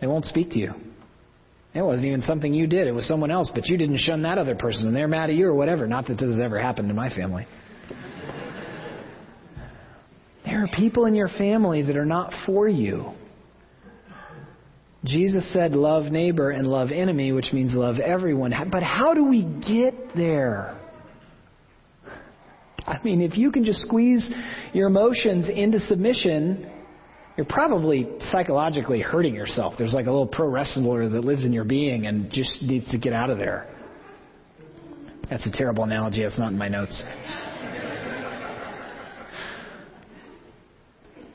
They 0.00 0.06
won't 0.06 0.24
speak 0.24 0.52
to 0.52 0.58
you. 0.58 0.72
It 1.74 1.82
wasn't 1.82 2.06
even 2.06 2.22
something 2.22 2.54
you 2.54 2.66
did. 2.66 2.86
It 2.86 2.92
was 2.92 3.06
someone 3.06 3.30
else, 3.30 3.50
but 3.54 3.66
you 3.66 3.76
didn't 3.76 3.98
shun 3.98 4.22
that 4.22 4.38
other 4.38 4.54
person 4.54 4.86
and 4.86 4.96
they're 4.96 5.06
mad 5.06 5.28
at 5.28 5.36
you 5.36 5.48
or 5.48 5.54
whatever. 5.54 5.86
Not 5.86 6.06
that 6.06 6.16
this 6.16 6.30
has 6.30 6.40
ever 6.40 6.58
happened 6.58 6.88
in 6.88 6.96
my 6.96 7.10
family. 7.10 7.46
There 10.46 10.62
are 10.62 10.68
people 10.74 11.04
in 11.04 11.14
your 11.14 11.28
family 11.28 11.82
that 11.82 11.96
are 11.98 12.06
not 12.06 12.32
for 12.46 12.66
you. 12.66 13.12
Jesus 15.04 15.52
said, 15.52 15.72
love 15.72 16.04
neighbor 16.04 16.52
and 16.52 16.68
love 16.68 16.90
enemy, 16.90 17.32
which 17.32 17.52
means 17.52 17.74
love 17.74 17.98
everyone. 17.98 18.54
But 18.72 18.82
how 18.82 19.12
do 19.12 19.26
we 19.26 19.42
get 19.42 20.16
there? 20.16 20.77
I 22.88 22.98
mean, 23.04 23.20
if 23.20 23.36
you 23.36 23.52
can 23.52 23.64
just 23.64 23.80
squeeze 23.80 24.30
your 24.72 24.88
emotions 24.88 25.48
into 25.48 25.78
submission, 25.80 26.70
you're 27.36 27.46
probably 27.46 28.08
psychologically 28.32 29.00
hurting 29.00 29.34
yourself. 29.34 29.74
There's 29.76 29.92
like 29.92 30.06
a 30.06 30.10
little 30.10 30.26
pro 30.26 30.48
wrestler 30.48 31.08
that 31.08 31.24
lives 31.24 31.44
in 31.44 31.52
your 31.52 31.64
being 31.64 32.06
and 32.06 32.30
just 32.30 32.62
needs 32.62 32.90
to 32.90 32.98
get 32.98 33.12
out 33.12 33.30
of 33.30 33.38
there. 33.38 33.66
That's 35.28 35.46
a 35.46 35.50
terrible 35.52 35.84
analogy. 35.84 36.22
That's 36.22 36.38
not 36.38 36.52
in 36.52 36.58
my 36.58 36.68
notes. 36.68 37.02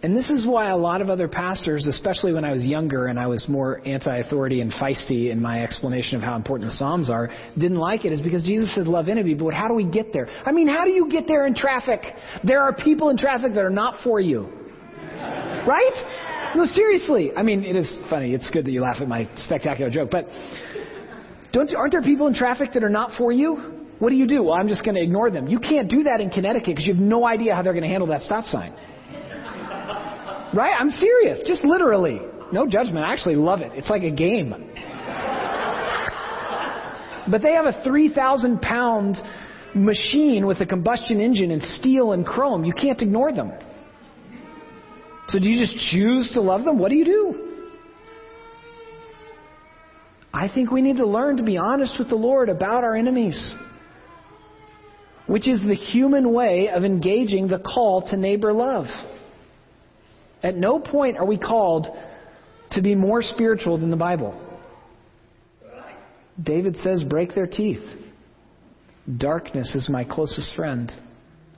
And 0.04 0.13
this 0.13 0.30
is 0.30 0.46
why 0.46 0.70
a 0.70 0.76
lot 0.76 1.02
of 1.02 1.10
other 1.10 1.30
pastors, 1.30 1.88
especially 1.88 2.34
when 2.34 2.44
I 2.44 2.52
was 2.52 2.66
younger 2.66 3.08
and 3.08 3.18
I 3.18 3.28
was 3.28 3.48
more 3.48 3.82
anti 3.86 4.18
authority 4.18 4.60
and 4.60 4.70
feisty 4.70 5.32
in 5.32 5.42
my 5.42 5.63
explanation 5.63 6.18
of 6.18 6.22
how 6.22 6.36
important 6.36 6.70
the 6.70 6.76
Psalms 6.76 7.10
are, 7.10 7.30
didn't 7.58 7.78
like 7.78 8.04
it, 8.04 8.12
is 8.12 8.20
because 8.20 8.44
Jesus 8.44 8.76
said, 8.76 8.86
Love 8.86 9.08
enemy, 9.08 9.34
but 9.34 9.54
how 9.54 9.70
do 9.70 9.74
we 9.74 9.86
get 9.86 10.12
there? 10.12 10.28
I 10.46 10.52
mean, 10.52 10.68
how 10.68 10.84
do 10.84 10.92
you 10.92 11.10
get 11.10 11.26
there 11.26 11.48
in 11.48 11.56
traffic? 11.56 12.02
There 12.44 12.62
are 12.62 12.76
people 12.76 13.12
in 13.12 13.18
traffic 13.18 13.54
that 13.54 13.63
are 13.63 13.70
not 13.70 14.04
for 14.04 14.20
you. 14.20 14.50
Right? 15.66 16.54
No, 16.54 16.66
seriously. 16.66 17.32
I 17.36 17.42
mean, 17.42 17.63
it 17.63 17.78
is 17.78 17.98
funny. 18.10 18.34
It's 18.34 18.50
good 18.52 18.66
that 18.66 18.72
you 18.72 18.82
laugh 18.82 18.98
at 19.00 19.08
my 19.08 19.30
spectacular 19.38 19.89
joke, 19.89 20.10
but 20.12 20.28
don't, 21.54 21.74
aren't 21.74 21.94
there 21.94 22.02
people 22.02 22.28
in 22.28 22.34
traffic 22.34 22.74
that 22.74 22.84
are 22.84 22.89
not 22.89 23.18
for 23.18 23.32
you? 23.32 23.56
What 24.00 24.10
do 24.10 24.16
you 24.18 24.28
do? 24.28 24.44
Well, 24.44 24.56
I'm 24.56 24.68
just 24.68 24.84
going 24.84 24.96
to 24.96 25.02
ignore 25.02 25.32
them. 25.32 25.48
You 25.48 25.60
can't 25.60 25.89
do 25.89 26.04
that 26.04 26.20
in 26.20 26.30
Connecticut 26.30 26.76
because 26.76 26.86
you 26.86 26.94
have 26.94 27.02
no 27.02 27.26
idea 27.26 27.56
how 27.56 27.62
they're 27.62 27.72
going 27.72 27.84
to 27.84 27.89
handle 27.89 28.08
that 28.08 28.24
stop 28.24 28.44
sign. 28.46 28.76
Right? 30.54 30.76
I'm 30.78 30.92
serious. 30.92 31.39
Just 31.48 31.66
literally. 31.66 32.20
No 32.52 32.68
judgment. 32.68 33.06
I 33.06 33.12
actually 33.13 33.36
love 33.36 33.62
it. 33.62 33.72
It's 33.74 33.89
like 33.89 34.04
a 34.04 34.12
game. 34.12 34.52
But 37.30 37.42
they 37.42 37.54
have 37.54 37.66
a 37.66 37.82
3,000 37.84 38.62
pound 38.62 39.16
machine 39.74 40.46
with 40.46 40.60
a 40.60 40.66
combustion 40.66 41.20
engine 41.20 41.52
and 41.52 41.63
steel 41.63 42.12
and 42.12 42.26
chrome. 42.26 42.63
You 42.63 42.74
can't 42.74 43.02
ignore 43.02 43.34
them. 43.34 43.52
So 45.30 45.39
do 45.39 45.50
you 45.50 45.60
just 45.60 45.76
choose 45.92 46.32
to 46.34 46.42
love 46.42 46.66
them? 46.66 46.78
What 46.78 46.89
do 46.89 46.96
you 46.96 47.06
do? 47.06 47.50
I 50.34 50.50
think 50.54 50.72
we 50.72 50.82
need 50.82 50.98
to 50.98 51.08
learn 51.08 51.38
to 51.38 51.44
be 51.44 51.58
honest 51.58 51.98
with 51.98 52.10
the 52.10 52.16
Lord 52.16 52.50
about 52.50 52.84
our 52.84 52.96
enemies, 52.96 53.56
which 55.28 55.48
is 55.48 55.62
the 55.62 55.76
human 55.76 56.34
way 56.34 56.70
of 56.70 56.84
engaging 56.84 57.48
the 57.48 57.60
call 57.60 58.02
to 58.10 58.18
neighbor 58.18 58.52
love. 58.52 58.88
At 60.43 60.58
no 60.58 60.79
point 60.79 61.17
are 61.17 61.25
we 61.25 61.38
called 61.38 61.88
to 62.71 62.82
be 62.82 62.95
more 62.95 63.21
spiritual 63.21 63.77
than 63.77 63.89
the 63.89 63.97
Bible. 63.97 64.39
David 66.41 66.75
says, 66.84 67.03
break 67.03 67.34
their 67.34 67.47
teeth. 67.47 67.84
Darkness 69.17 69.73
is 69.75 69.89
my 69.89 70.03
closest 70.03 70.56
friend. 70.56 70.91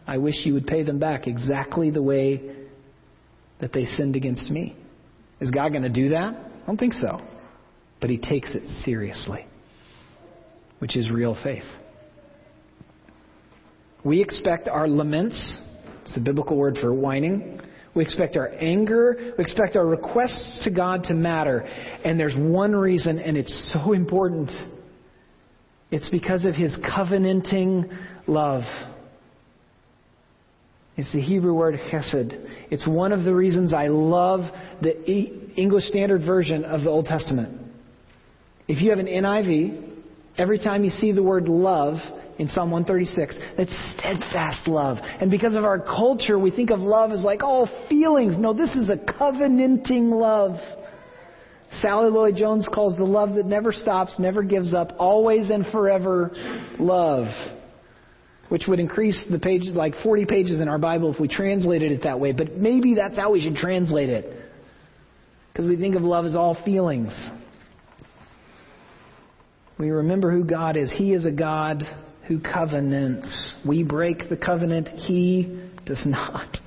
I 0.07 0.17
wish 0.17 0.35
you 0.45 0.53
would 0.53 0.67
pay 0.67 0.83
them 0.83 0.99
back 0.99 1.25
exactly 1.25 1.89
the 1.89 2.01
way 2.01 2.55
that 3.59 3.73
they 3.73 3.85
sinned 3.97 4.15
against 4.15 4.51
me. 4.51 4.75
Is 5.39 5.49
God 5.49 5.69
going 5.69 5.83
to 5.83 5.89
do 5.89 6.09
that? 6.09 6.35
I 6.35 6.65
don't 6.67 6.77
think 6.77 6.93
so. 6.93 7.19
But 8.01 8.09
he 8.09 8.17
takes 8.17 8.49
it 8.51 8.63
seriously, 8.83 9.47
which 10.79 10.95
is 10.95 11.09
real 11.09 11.37
faith. 11.41 11.63
We 14.03 14.21
expect 14.21 14.67
our 14.67 14.87
laments, 14.87 15.57
it's 16.03 16.17
a 16.17 16.19
biblical 16.19 16.57
word 16.57 16.77
for 16.79 16.93
whining, 16.93 17.59
We 17.95 18.03
expect 18.03 18.35
our 18.35 18.49
anger. 18.59 19.33
We 19.37 19.43
expect 19.43 19.77
our 19.77 19.85
requests 19.85 20.61
to 20.65 20.71
God 20.71 21.03
to 21.05 21.13
matter. 21.13 21.61
And 22.03 22.19
there's 22.19 22.35
one 22.37 22.75
reason, 22.75 23.19
and 23.19 23.37
it's 23.37 23.73
so 23.73 23.93
important. 23.93 24.51
It's 25.91 26.09
because 26.09 26.43
of 26.43 26.55
His 26.55 26.77
covenanting 26.95 27.89
love. 28.27 28.63
It's 30.97 31.11
the 31.13 31.21
Hebrew 31.21 31.53
word 31.53 31.79
chesed. 31.91 32.67
It's 32.69 32.87
one 32.87 33.11
of 33.11 33.23
the 33.23 33.33
reasons 33.33 33.73
I 33.73 33.87
love 33.87 34.41
the 34.81 35.03
English 35.55 35.85
Standard 35.85 36.25
Version 36.25 36.65
of 36.65 36.81
the 36.81 36.89
Old 36.89 37.05
Testament. 37.05 37.61
If 38.67 38.81
you 38.81 38.89
have 38.89 38.99
an 38.99 39.07
NIV, 39.07 39.93
every 40.37 40.57
time 40.57 40.83
you 40.83 40.89
see 40.89 41.11
the 41.11 41.23
word 41.23 41.47
love, 41.47 41.97
in 42.37 42.49
Psalm 42.49 42.71
136. 42.71 43.37
That's 43.57 43.93
steadfast 43.97 44.67
love. 44.67 44.97
And 45.01 45.31
because 45.31 45.55
of 45.55 45.63
our 45.63 45.79
culture, 45.79 46.37
we 46.37 46.51
think 46.51 46.69
of 46.69 46.79
love 46.79 47.11
as 47.11 47.21
like, 47.21 47.41
oh, 47.43 47.67
feelings. 47.87 48.37
No, 48.37 48.53
this 48.53 48.71
is 48.71 48.89
a 48.89 48.97
covenanting 48.97 50.11
love. 50.11 50.57
Sally 51.81 52.09
Lloyd 52.09 52.35
Jones 52.35 52.67
calls 52.73 52.95
the 52.97 53.03
love 53.03 53.35
that 53.35 53.45
never 53.45 53.71
stops, 53.71 54.15
never 54.19 54.43
gives 54.43 54.73
up, 54.73 54.93
always 54.97 55.49
and 55.49 55.65
forever 55.67 56.31
love. 56.79 57.27
Which 58.49 58.65
would 58.67 58.79
increase 58.79 59.23
the 59.29 59.39
page, 59.39 59.63
like 59.73 59.95
40 60.03 60.25
pages 60.25 60.61
in 60.61 60.67
our 60.67 60.77
Bible 60.77 61.13
if 61.13 61.19
we 61.19 61.27
translated 61.27 61.91
it 61.91 62.03
that 62.03 62.19
way. 62.19 62.31
But 62.31 62.57
maybe 62.57 62.95
that's 62.95 63.15
how 63.15 63.31
we 63.31 63.41
should 63.41 63.55
translate 63.55 64.09
it. 64.09 64.43
Because 65.51 65.67
we 65.67 65.77
think 65.77 65.95
of 65.95 66.03
love 66.03 66.25
as 66.25 66.35
all 66.35 66.55
feelings. 66.63 67.11
We 69.77 69.89
remember 69.89 70.31
who 70.31 70.43
God 70.43 70.77
is. 70.77 70.93
He 70.95 71.13
is 71.13 71.25
a 71.25 71.31
God 71.31 71.83
who 72.27 72.39
covenants. 72.39 73.55
We 73.67 73.83
break 73.83 74.29
the 74.29 74.37
covenant, 74.37 74.87
he 74.87 75.69
does 75.85 76.01
not. 76.05 76.57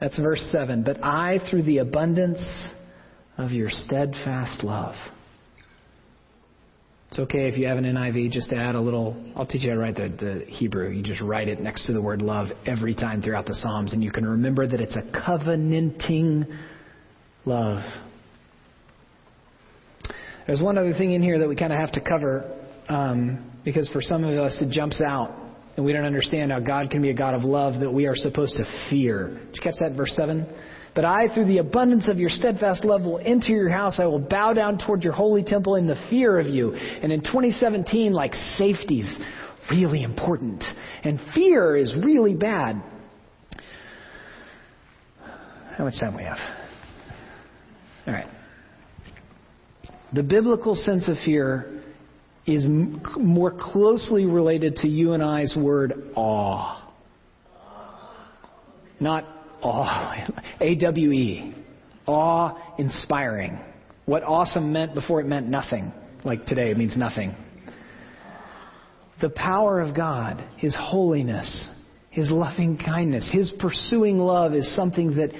That's 0.00 0.18
verse 0.18 0.46
7. 0.52 0.84
But 0.84 1.02
I, 1.02 1.40
through 1.50 1.64
the 1.64 1.78
abundance 1.78 2.68
of 3.36 3.50
your 3.50 3.68
steadfast 3.70 4.62
love. 4.62 4.94
It's 7.10 7.18
okay 7.20 7.48
if 7.48 7.56
you 7.56 7.66
have 7.66 7.78
an 7.78 7.84
NIV, 7.84 8.30
just 8.32 8.52
add 8.52 8.74
a 8.74 8.80
little. 8.80 9.16
I'll 9.34 9.46
teach 9.46 9.64
you 9.64 9.70
how 9.70 9.76
to 9.76 9.80
write 9.80 9.96
the, 9.96 10.08
the 10.08 10.44
Hebrew. 10.46 10.90
You 10.90 11.02
just 11.02 11.22
write 11.22 11.48
it 11.48 11.58
next 11.58 11.86
to 11.86 11.94
the 11.94 12.02
word 12.02 12.20
love 12.20 12.48
every 12.66 12.94
time 12.94 13.22
throughout 13.22 13.46
the 13.46 13.54
Psalms, 13.54 13.94
and 13.94 14.04
you 14.04 14.12
can 14.12 14.26
remember 14.26 14.66
that 14.66 14.80
it's 14.80 14.94
a 14.94 15.02
covenanting 15.24 16.46
love. 17.46 17.80
There's 20.46 20.60
one 20.60 20.76
other 20.76 20.92
thing 20.92 21.12
in 21.12 21.22
here 21.22 21.38
that 21.38 21.48
we 21.48 21.56
kind 21.56 21.72
of 21.72 21.78
have 21.78 21.92
to 21.92 22.00
cover. 22.00 22.57
Um, 22.88 23.52
because 23.64 23.88
for 23.90 24.00
some 24.00 24.24
of 24.24 24.38
us 24.38 24.56
it 24.62 24.70
jumps 24.70 25.02
out 25.02 25.34
and 25.76 25.84
we 25.84 25.92
don't 25.92 26.04
understand 26.04 26.50
how 26.50 26.58
God 26.58 26.90
can 26.90 27.02
be 27.02 27.10
a 27.10 27.14
God 27.14 27.34
of 27.34 27.44
love 27.44 27.80
that 27.80 27.90
we 27.90 28.06
are 28.06 28.16
supposed 28.16 28.56
to 28.56 28.64
fear. 28.90 29.28
Did 29.28 29.56
you 29.56 29.62
catch 29.62 29.76
that 29.80 29.92
verse 29.92 30.12
7? 30.16 30.46
But 30.94 31.04
I, 31.04 31.32
through 31.32 31.44
the 31.44 31.58
abundance 31.58 32.08
of 32.08 32.18
your 32.18 32.30
steadfast 32.30 32.84
love, 32.84 33.02
will 33.02 33.20
enter 33.24 33.52
your 33.52 33.70
house. 33.70 34.00
I 34.00 34.06
will 34.06 34.18
bow 34.18 34.52
down 34.54 34.78
toward 34.78 35.04
your 35.04 35.12
holy 35.12 35.44
temple 35.44 35.76
in 35.76 35.86
the 35.86 35.94
fear 36.10 36.40
of 36.40 36.48
you. 36.48 36.74
And 36.74 37.12
in 37.12 37.20
2017, 37.20 38.12
like 38.12 38.34
safety's 38.56 39.14
really 39.70 40.02
important. 40.02 40.64
And 41.04 41.20
fear 41.34 41.76
is 41.76 41.94
really 42.02 42.34
bad. 42.34 42.82
How 45.76 45.84
much 45.84 46.00
time 46.00 46.16
we 46.16 46.24
have? 46.24 46.38
All 48.08 48.14
right. 48.14 48.26
The 50.12 50.24
biblical 50.24 50.74
sense 50.74 51.06
of 51.08 51.16
fear 51.24 51.77
is 52.48 52.66
more 53.16 53.52
closely 53.52 54.24
related 54.24 54.76
to 54.76 54.88
you 54.88 55.12
and 55.12 55.22
I's 55.22 55.54
word 55.56 55.92
awe. 56.16 56.94
Not 59.00 59.24
awe, 59.62 60.28
A 60.60 60.74
W 60.76 61.12
E. 61.12 61.54
Awe 62.06 62.74
inspiring. 62.78 63.58
What 64.06 64.22
awesome 64.22 64.72
meant 64.72 64.94
before 64.94 65.20
it 65.20 65.26
meant 65.26 65.46
nothing. 65.46 65.92
Like 66.24 66.46
today, 66.46 66.70
it 66.70 66.78
means 66.78 66.96
nothing. 66.96 67.36
The 69.20 69.28
power 69.28 69.80
of 69.80 69.94
God, 69.94 70.42
His 70.56 70.74
holiness, 70.78 71.70
His 72.10 72.30
loving 72.30 72.78
kindness, 72.78 73.30
His 73.30 73.52
pursuing 73.60 74.18
love 74.18 74.54
is 74.54 74.74
something 74.74 75.16
that 75.16 75.30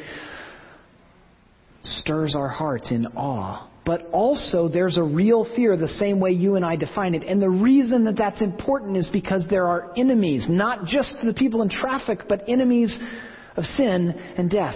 stirs 1.83 2.35
our 2.37 2.49
hearts 2.49 2.91
in 2.91 3.07
awe 3.09 3.67
but 3.89 4.07
also 4.13 4.69
there's 4.69 4.99
a 4.99 5.03
real 5.03 5.47
fear 5.57 5.75
the 5.75 5.89
same 5.89 6.21
way 6.21 6.31
you 6.31 6.57
and 6.57 6.65
I 6.65 6.77
define 6.77 7.15
it. 7.15 7.23
And 7.23 7.41
the 7.41 7.49
reason 7.49 8.05
that 8.05 8.19
that's 8.19 8.43
important 8.43 8.99
is 8.99 9.09
because 9.11 9.47
there 9.49 9.67
are 9.67 9.95
enemies, 9.97 10.45
not 10.47 10.85
just 10.85 11.17
the 11.25 11.33
people 11.33 11.63
in 11.63 11.71
traffic, 11.71 12.25
but 12.29 12.47
enemies 12.47 12.95
of 13.57 13.65
sin 13.65 14.11
and 14.37 14.51
death. 14.51 14.75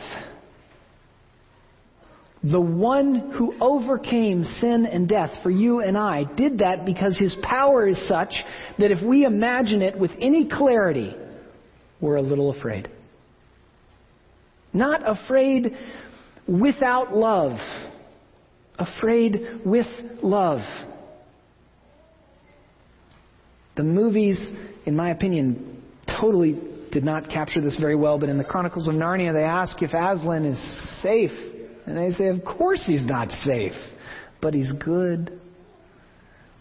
The 2.42 2.58
one 2.58 3.32
who 3.36 3.54
overcame 3.60 4.44
sin 4.44 4.86
and 4.86 5.06
death 5.06 5.42
for 5.42 5.50
you 5.50 5.82
and 5.82 5.98
I 5.98 6.24
did 6.24 6.60
that 6.60 6.86
because 6.86 7.18
his 7.18 7.36
power 7.42 7.86
is 7.86 7.98
such 8.08 8.32
that 8.78 8.90
if 8.92 9.06
we 9.06 9.26
imagine 9.26 9.82
it 9.82 9.98
with 9.98 10.12
any 10.22 10.48
clarity, 10.48 11.14
we're 12.00 12.16
a 12.16 12.22
little 12.22 12.50
afraid. 12.50 12.88
Not 14.72 15.02
afraid 15.04 15.76
without 16.48 17.14
love 17.14 17.58
afraid 18.82 19.60
with 19.64 19.86
love. 20.22 20.60
The 23.76 23.82
movies, 23.82 24.50
in 24.84 24.94
my 24.94 25.10
opinion, 25.10 25.82
totally 26.20 26.60
did 26.90 27.04
not 27.04 27.30
capture 27.30 27.60
this 27.60 27.76
very 27.80 27.96
well, 27.96 28.18
but 28.18 28.28
in 28.28 28.36
the 28.36 28.44
Chronicles 28.44 28.86
of 28.86 28.94
Narnia, 28.94 29.32
they 29.32 29.44
ask 29.44 29.80
if 29.82 29.94
Aslan 29.94 30.44
is 30.44 31.02
safe. 31.02 31.30
And 31.86 31.96
they 31.96 32.10
say, 32.10 32.28
of 32.28 32.44
course 32.44 32.82
he's 32.86 33.04
not 33.04 33.28
safe, 33.44 33.72
but 34.40 34.54
he's 34.54 34.68
good. 34.84 35.40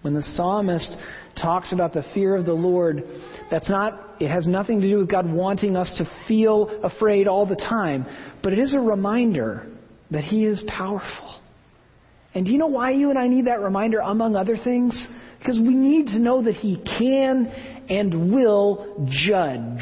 When 0.01 0.15
the 0.15 0.23
psalmist 0.23 0.95
talks 1.39 1.73
about 1.73 1.93
the 1.93 2.03
fear 2.13 2.35
of 2.35 2.45
the 2.45 2.53
Lord, 2.53 3.03
that's 3.51 3.69
not, 3.69 4.15
it 4.19 4.29
has 4.29 4.47
nothing 4.47 4.81
to 4.81 4.89
do 4.89 4.97
with 4.97 5.11
God 5.11 5.31
wanting 5.31 5.75
us 5.75 5.93
to 5.97 6.09
feel 6.27 6.79
afraid 6.83 7.27
all 7.27 7.45
the 7.45 7.55
time, 7.55 8.05
but 8.41 8.53
it 8.53 8.57
is 8.57 8.73
a 8.73 8.79
reminder 8.79 9.67
that 10.09 10.23
he 10.23 10.45
is 10.45 10.63
powerful. 10.67 11.40
And 12.33 12.45
do 12.45 12.51
you 12.51 12.57
know 12.57 12.67
why 12.67 12.91
you 12.91 13.09
and 13.09 13.19
I 13.19 13.27
need 13.27 13.45
that 13.45 13.61
reminder, 13.61 13.99
among 13.99 14.35
other 14.35 14.55
things? 14.55 15.05
Because 15.39 15.59
we 15.59 15.73
need 15.73 16.07
to 16.07 16.19
know 16.19 16.43
that 16.43 16.55
He 16.55 16.77
can 16.77 17.47
and 17.89 18.31
will 18.33 19.07
judge. 19.09 19.81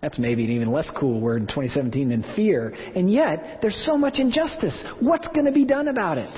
That's 0.00 0.18
maybe 0.18 0.44
an 0.44 0.50
even 0.50 0.72
less 0.72 0.90
cool 0.98 1.20
word 1.20 1.42
in 1.42 1.46
2017 1.46 2.08
than 2.08 2.24
fear. 2.34 2.74
And 2.96 3.10
yet, 3.10 3.58
there's 3.62 3.80
so 3.86 3.96
much 3.96 4.14
injustice. 4.16 4.82
What's 5.00 5.28
going 5.28 5.46
to 5.46 5.52
be 5.52 5.64
done 5.64 5.86
about 5.86 6.18
it? 6.18 6.34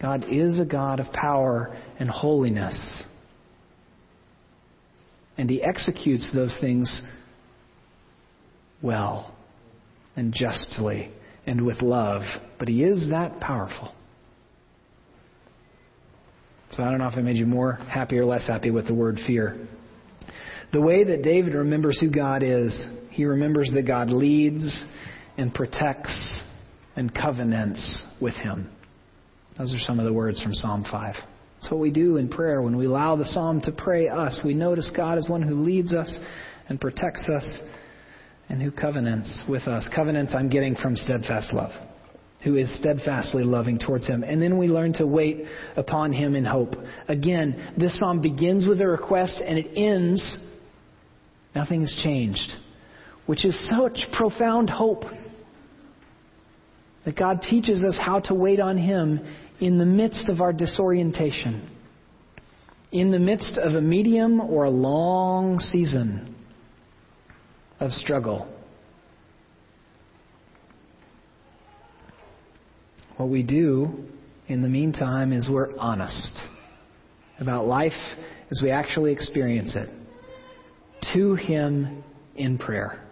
God 0.00 0.26
is 0.28 0.60
a 0.60 0.64
God 0.64 1.00
of 1.00 1.12
power 1.12 1.76
and 1.98 2.08
holiness. 2.08 3.04
And 5.36 5.50
He 5.50 5.60
executes 5.60 6.30
those 6.32 6.56
things 6.60 7.02
well 8.80 9.34
and 10.14 10.32
justly 10.32 11.10
and 11.46 11.64
with 11.64 11.82
love, 11.82 12.22
but 12.58 12.68
He 12.68 12.82
is 12.82 13.08
that 13.10 13.40
powerful. 13.40 13.92
So 16.72 16.82
I 16.82 16.90
don't 16.90 16.98
know 16.98 17.08
if 17.08 17.16
it 17.16 17.22
made 17.22 17.36
you 17.36 17.46
more 17.46 17.74
happy 17.88 18.18
or 18.18 18.24
less 18.24 18.46
happy 18.46 18.70
with 18.70 18.86
the 18.88 18.94
word 18.94 19.18
fear. 19.26 19.68
The 20.72 20.80
way 20.80 21.04
that 21.04 21.22
David 21.22 21.54
remembers 21.54 22.00
who 22.00 22.10
God 22.10 22.42
is, 22.42 22.88
he 23.10 23.24
remembers 23.26 23.70
that 23.74 23.86
God 23.86 24.10
leads 24.10 24.84
and 25.36 25.54
protects 25.54 26.42
and 26.96 27.14
covenants 27.14 28.04
with 28.20 28.34
him. 28.34 28.70
Those 29.56 29.72
are 29.72 29.78
some 29.78 30.00
of 30.00 30.04
the 30.04 30.12
words 30.12 30.42
from 30.42 30.52
Psalm 30.52 30.84
5. 30.90 31.14
That's 31.60 31.70
what 31.70 31.80
we 31.80 31.92
do 31.92 32.16
in 32.16 32.28
prayer. 32.28 32.60
When 32.60 32.76
we 32.76 32.86
allow 32.86 33.14
the 33.14 33.24
psalm 33.24 33.60
to 33.62 33.72
pray 33.72 34.08
us, 34.08 34.40
we 34.44 34.52
notice 34.52 34.92
God 34.96 35.16
as 35.16 35.28
one 35.28 35.42
who 35.42 35.54
leads 35.54 35.92
us 35.92 36.18
and 36.68 36.80
protects 36.80 37.28
us 37.28 37.58
and 38.48 38.60
who 38.60 38.70
covenants 38.70 39.42
with 39.48 39.62
us. 39.62 39.88
Covenants 39.94 40.34
I'm 40.34 40.48
getting 40.48 40.74
from 40.76 40.96
steadfast 40.96 41.52
love, 41.52 41.70
who 42.42 42.56
is 42.56 42.74
steadfastly 42.78 43.42
loving 43.42 43.78
towards 43.78 44.06
him. 44.06 44.22
And 44.22 44.40
then 44.40 44.58
we 44.58 44.68
learn 44.68 44.92
to 44.94 45.06
wait 45.06 45.44
upon 45.76 46.12
him 46.12 46.34
in 46.34 46.44
hope. 46.44 46.74
Again, 47.08 47.72
this 47.78 47.98
psalm 47.98 48.20
begins 48.20 48.66
with 48.66 48.80
a 48.80 48.86
request 48.86 49.42
and 49.44 49.58
it 49.58 49.70
ends, 49.76 50.36
nothing 51.54 51.80
has 51.80 51.94
changed, 52.02 52.52
which 53.26 53.44
is 53.44 53.58
such 53.68 54.00
profound 54.12 54.68
hope 54.68 55.04
that 57.04 57.16
God 57.16 57.42
teaches 57.42 57.82
us 57.84 57.98
how 58.00 58.20
to 58.20 58.34
wait 58.34 58.60
on 58.60 58.78
him 58.78 59.20
in 59.60 59.78
the 59.78 59.86
midst 59.86 60.28
of 60.28 60.40
our 60.40 60.52
disorientation, 60.52 61.70
in 62.92 63.10
the 63.10 63.18
midst 63.18 63.58
of 63.58 63.74
a 63.74 63.80
medium 63.80 64.40
or 64.40 64.64
a 64.64 64.70
long 64.70 65.58
season 65.58 66.33
of 67.80 67.90
struggle. 67.92 68.48
What 73.16 73.28
we 73.28 73.42
do 73.42 74.04
in 74.48 74.62
the 74.62 74.68
meantime 74.68 75.32
is 75.32 75.48
we're 75.50 75.76
honest 75.78 76.40
about 77.38 77.66
life 77.66 77.92
as 78.50 78.60
we 78.62 78.70
actually 78.70 79.12
experience 79.12 79.76
it 79.76 79.88
to 81.14 81.34
Him 81.34 82.02
in 82.36 82.58
prayer, 82.58 83.02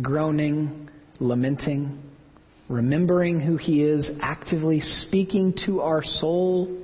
groaning, 0.00 0.88
lamenting, 1.20 2.02
remembering 2.68 3.40
who 3.40 3.56
He 3.56 3.82
is, 3.82 4.08
actively 4.22 4.80
speaking 4.80 5.54
to 5.66 5.80
our 5.80 6.02
soul 6.04 6.78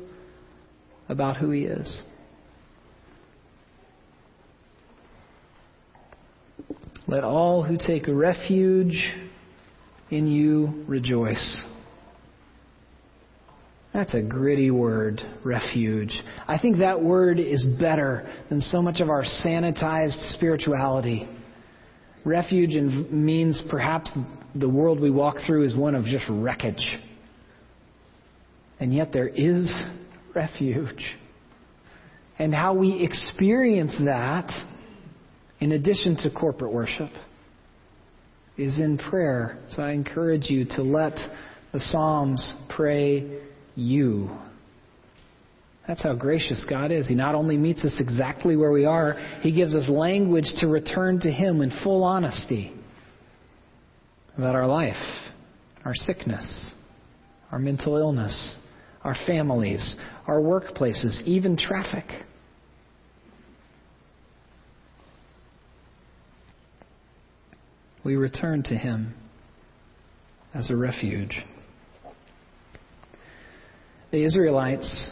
about 1.09 1.37
who 1.37 1.51
He 1.51 1.65
is. 1.65 2.03
Let 7.15 7.23
all 7.23 7.63
who 7.63 7.77
take 7.77 8.09
refuge 8.09 9.15
in 10.11 10.27
you 10.27 10.83
rejoice. 10.89 11.65
That's 13.93 14.15
a 14.15 14.21
gritty 14.21 14.73
word, 14.73 15.21
refuge. 15.45 16.11
I 16.49 16.59
think 16.59 16.79
that 16.79 17.01
word 17.01 17.39
is 17.39 17.65
better 17.79 18.29
than 18.49 18.61
so 18.61 18.83
much 18.83 19.01
of 19.01 19.11
our 19.11 19.23
sanitized 19.23 20.35
spirituality. 20.35 21.29
Refuge 22.25 22.75
means 22.75 23.63
perhaps 23.71 24.11
the 24.57 24.69
world 24.69 24.99
we 24.99 25.13
walk 25.13 25.37
through 25.47 25.67
is 25.67 25.77
one 25.77 25.95
of 25.95 26.07
just 26.07 26.25
wreckage. 26.29 26.99
And 28.81 28.93
yet 28.93 29.13
there 29.13 29.29
is 29.29 29.73
refuge. 30.35 31.17
And 32.41 32.53
how 32.53 32.75
we 32.75 33.05
experience 33.05 33.95
that 34.05 34.51
in 35.65 35.73
addition 35.73 36.15
to 36.15 36.31
corporate 36.31 36.75
worship, 36.75 37.09
is 38.59 38.79
in 38.79 38.99
prayer. 38.99 39.59
So 39.71 39.81
I 39.83 39.93
encourage 39.93 40.51
you 40.51 40.67
to 40.77 40.83
let 40.83 41.19
the 41.73 41.81
Psalms 41.81 42.55
pray 42.69 43.41
you. 43.75 44.29
That's 45.89 46.03
how 46.03 46.17
gracious 46.17 46.67
God 46.69 46.93
is. 46.93 47.09
He 47.09 47.15
not 47.15 47.35
only 47.35 47.57
meets 47.57 47.83
us 47.83 47.97
exactly 47.99 48.57
where 48.57 48.73
we 48.73 48.85
are, 48.85 49.15
He 49.41 49.53
gives 49.53 49.75
us 49.75 49.89
language 49.89 50.53
to 50.59 50.67
return 50.67 51.19
to 51.21 51.33
Him 51.33 51.63
in 51.63 51.73
full 51.83 52.05
honesty 52.05 52.71
about 54.37 54.55
our 54.55 54.67
life, 54.67 55.03
our 55.83 55.95
sickness, 55.95 56.73
our 57.51 57.59
mental 57.59 57.97
illness, 57.97 58.55
our 59.03 59.17
families, 59.27 59.97
our 60.27 60.41
workplaces, 60.41 61.23
even 61.23 61.57
traffic. 61.57 62.05
We 68.05 68.17
return 68.17 68.63
to 68.65 68.77
Him 68.77 69.15
as 70.55 70.71
a 70.71 70.77
refuge. 70.77 71.43
The 74.13 74.23
Israelites' 74.23 75.11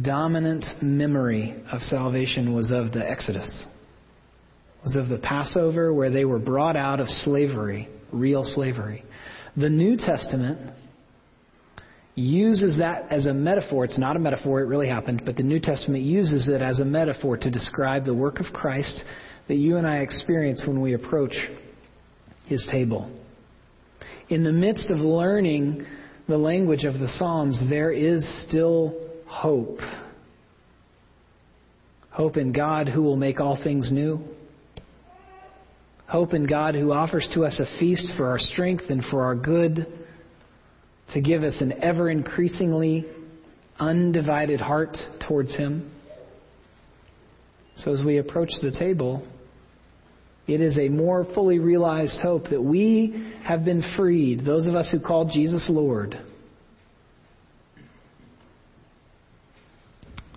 dominant 0.00 0.64
memory 0.80 1.62
of 1.70 1.82
salvation 1.82 2.54
was 2.54 2.70
of 2.70 2.92
the 2.92 3.06
Exodus, 3.06 3.66
was 4.82 4.96
of 4.96 5.08
the 5.08 5.18
Passover 5.18 5.92
where 5.92 6.10
they 6.10 6.24
were 6.24 6.38
brought 6.38 6.76
out 6.76 7.00
of 7.00 7.08
slavery, 7.08 7.88
real 8.10 8.44
slavery. 8.44 9.04
The 9.56 9.68
New 9.68 9.96
Testament 9.98 10.72
uses 12.14 12.78
that 12.78 13.10
as 13.10 13.26
a 13.26 13.34
metaphor. 13.34 13.84
It's 13.84 13.98
not 13.98 14.16
a 14.16 14.18
metaphor, 14.18 14.60
it 14.60 14.66
really 14.66 14.88
happened, 14.88 15.22
but 15.24 15.36
the 15.36 15.42
New 15.42 15.60
Testament 15.60 16.04
uses 16.04 16.48
it 16.48 16.62
as 16.62 16.80
a 16.80 16.84
metaphor 16.84 17.36
to 17.36 17.50
describe 17.50 18.04
the 18.04 18.14
work 18.14 18.40
of 18.40 18.46
Christ 18.52 19.04
that 19.48 19.56
you 19.56 19.76
and 19.76 19.86
I 19.86 19.98
experience 19.98 20.64
when 20.66 20.80
we 20.80 20.94
approach 20.94 21.34
His 22.46 22.66
table. 22.70 23.10
In 24.28 24.44
the 24.44 24.52
midst 24.52 24.90
of 24.90 24.98
learning 24.98 25.86
the 26.28 26.38
language 26.38 26.84
of 26.84 26.94
the 26.94 27.08
Psalms, 27.18 27.62
there 27.68 27.90
is 27.90 28.26
still 28.48 28.94
hope. 29.26 29.78
Hope 32.10 32.36
in 32.36 32.52
God 32.52 32.88
who 32.88 33.02
will 33.02 33.16
make 33.16 33.40
all 33.40 33.58
things 33.62 33.90
new. 33.90 34.20
Hope 36.06 36.34
in 36.34 36.46
God 36.46 36.74
who 36.74 36.92
offers 36.92 37.28
to 37.34 37.44
us 37.44 37.58
a 37.58 37.78
feast 37.78 38.12
for 38.16 38.28
our 38.28 38.38
strength 38.38 38.84
and 38.90 39.02
for 39.10 39.22
our 39.24 39.34
good, 39.34 39.86
to 41.14 41.20
give 41.20 41.42
us 41.42 41.56
an 41.60 41.72
ever 41.82 42.10
increasingly 42.10 43.06
undivided 43.78 44.60
heart 44.60 44.96
towards 45.26 45.56
Him. 45.56 45.90
So 47.76 47.92
as 47.92 48.02
we 48.04 48.18
approach 48.18 48.50
the 48.60 48.70
table, 48.70 49.26
it 50.46 50.60
is 50.60 50.78
a 50.78 50.88
more 50.88 51.24
fully 51.34 51.58
realized 51.58 52.18
hope 52.22 52.50
that 52.50 52.62
we 52.62 53.34
have 53.44 53.64
been 53.64 53.82
freed, 53.96 54.44
those 54.44 54.66
of 54.66 54.74
us 54.74 54.90
who 54.90 55.00
call 55.00 55.24
Jesus 55.24 55.66
Lord, 55.70 56.18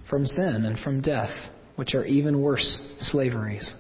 from 0.10 0.26
sin 0.26 0.66
and 0.66 0.80
from 0.80 1.02
death, 1.02 1.36
which 1.76 1.96
are 1.96 2.06
even 2.06 2.42
worse 2.42 2.82
slaveries. 3.00 3.74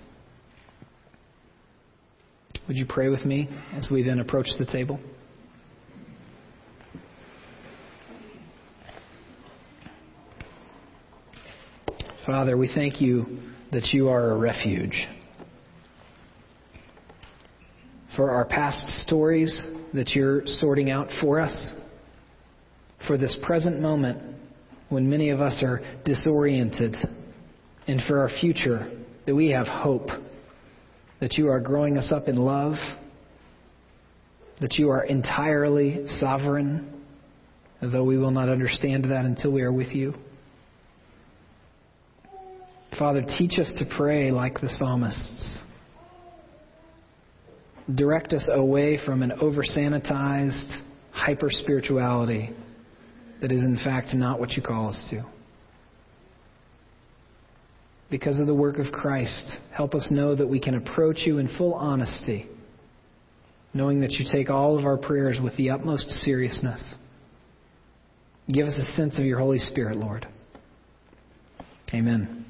Would 2.68 2.78
you 2.78 2.86
pray 2.88 3.10
with 3.10 3.24
me 3.26 3.48
as 3.74 3.90
we 3.92 4.02
then 4.02 4.20
approach 4.20 4.48
the 4.58 4.66
table? 4.66 5.00
Father, 12.26 12.58
we 12.58 12.68
thank 12.74 13.02
you 13.02 13.38
that 13.72 13.94
you 13.94 14.10
are 14.10 14.32
a 14.32 14.38
refuge 14.38 15.08
for 18.16 18.32
our 18.32 18.46
past 18.46 18.88
stories 19.06 19.64
that 19.94 20.16
you're 20.16 20.42
sorting 20.48 20.90
out 20.90 21.08
for 21.22 21.40
us, 21.40 21.72
for 23.08 23.16
this 23.16 23.38
present 23.44 23.80
moment 23.80 24.38
when 24.90 25.08
many 25.08 25.30
of 25.30 25.40
us 25.40 25.62
are 25.62 25.82
disoriented, 26.04 26.96
and 27.88 28.02
for 28.08 28.22
our 28.22 28.30
future 28.42 28.92
that 29.28 29.36
we 29.36 29.50
have 29.50 29.68
hope, 29.68 30.08
that 31.20 31.34
you 31.34 31.48
are 31.50 31.60
growing 31.60 31.96
us 31.96 32.12
up 32.12 32.28
in 32.28 32.38
love, 32.38 32.74
that 34.62 34.80
you 34.80 34.90
are 34.90 35.04
entirely 35.04 36.08
sovereign, 36.08 37.04
though 37.84 38.04
we 38.04 38.18
will 38.18 38.32
not 38.32 38.50
understand 38.50 39.04
that 39.12 39.26
until 39.26 39.52
we 39.52 39.62
are 39.62 39.72
with 39.72 39.94
you. 39.94 40.16
Father, 42.98 43.24
teach 43.38 43.60
us 43.60 43.72
to 43.78 43.86
pray 43.98 44.32
like 44.32 44.62
the 44.62 44.70
psalmists 44.70 45.60
direct 47.94 48.34
us 48.34 48.50
away 48.52 49.00
from 49.06 49.22
an 49.22 49.32
over 49.34 49.62
sanitized 49.62 50.74
hyper 51.12 51.50
spirituality 51.50 52.50
that 53.42 53.52
is, 53.52 53.62
in 53.62 53.78
fact, 53.84 54.14
not 54.14 54.40
what 54.40 54.54
you 54.54 54.62
call 54.64 54.90
us 54.90 55.08
to. 55.10 55.24
Because 58.10 58.40
of 58.40 58.48
the 58.48 58.54
work 58.54 58.78
of 58.80 58.92
Christ, 58.92 59.58
help 59.72 59.94
us 59.94 60.08
know 60.10 60.36
that 60.36 60.48
we 60.48 60.60
can 60.60 60.76
approach 60.76 61.20
you 61.26 61.38
in 61.38 61.48
full 61.58 61.74
honesty, 61.74 62.48
knowing 63.74 64.00
that 64.02 64.12
you 64.12 64.26
take 64.32 64.50
all 64.50 64.80
of 64.80 64.86
our 64.86 64.98
prayers 64.98 65.40
with 65.44 65.56
the 65.58 65.70
utmost 65.70 66.10
seriousness. 66.10 66.96
Give 68.52 68.68
us 68.68 68.78
a 68.78 68.92
sense 68.94 69.18
of 69.18 69.26
your 69.26 69.40
Holy 69.40 69.58
Spirit, 69.58 69.98
Lord. 69.98 70.28
Amen. 71.94 72.45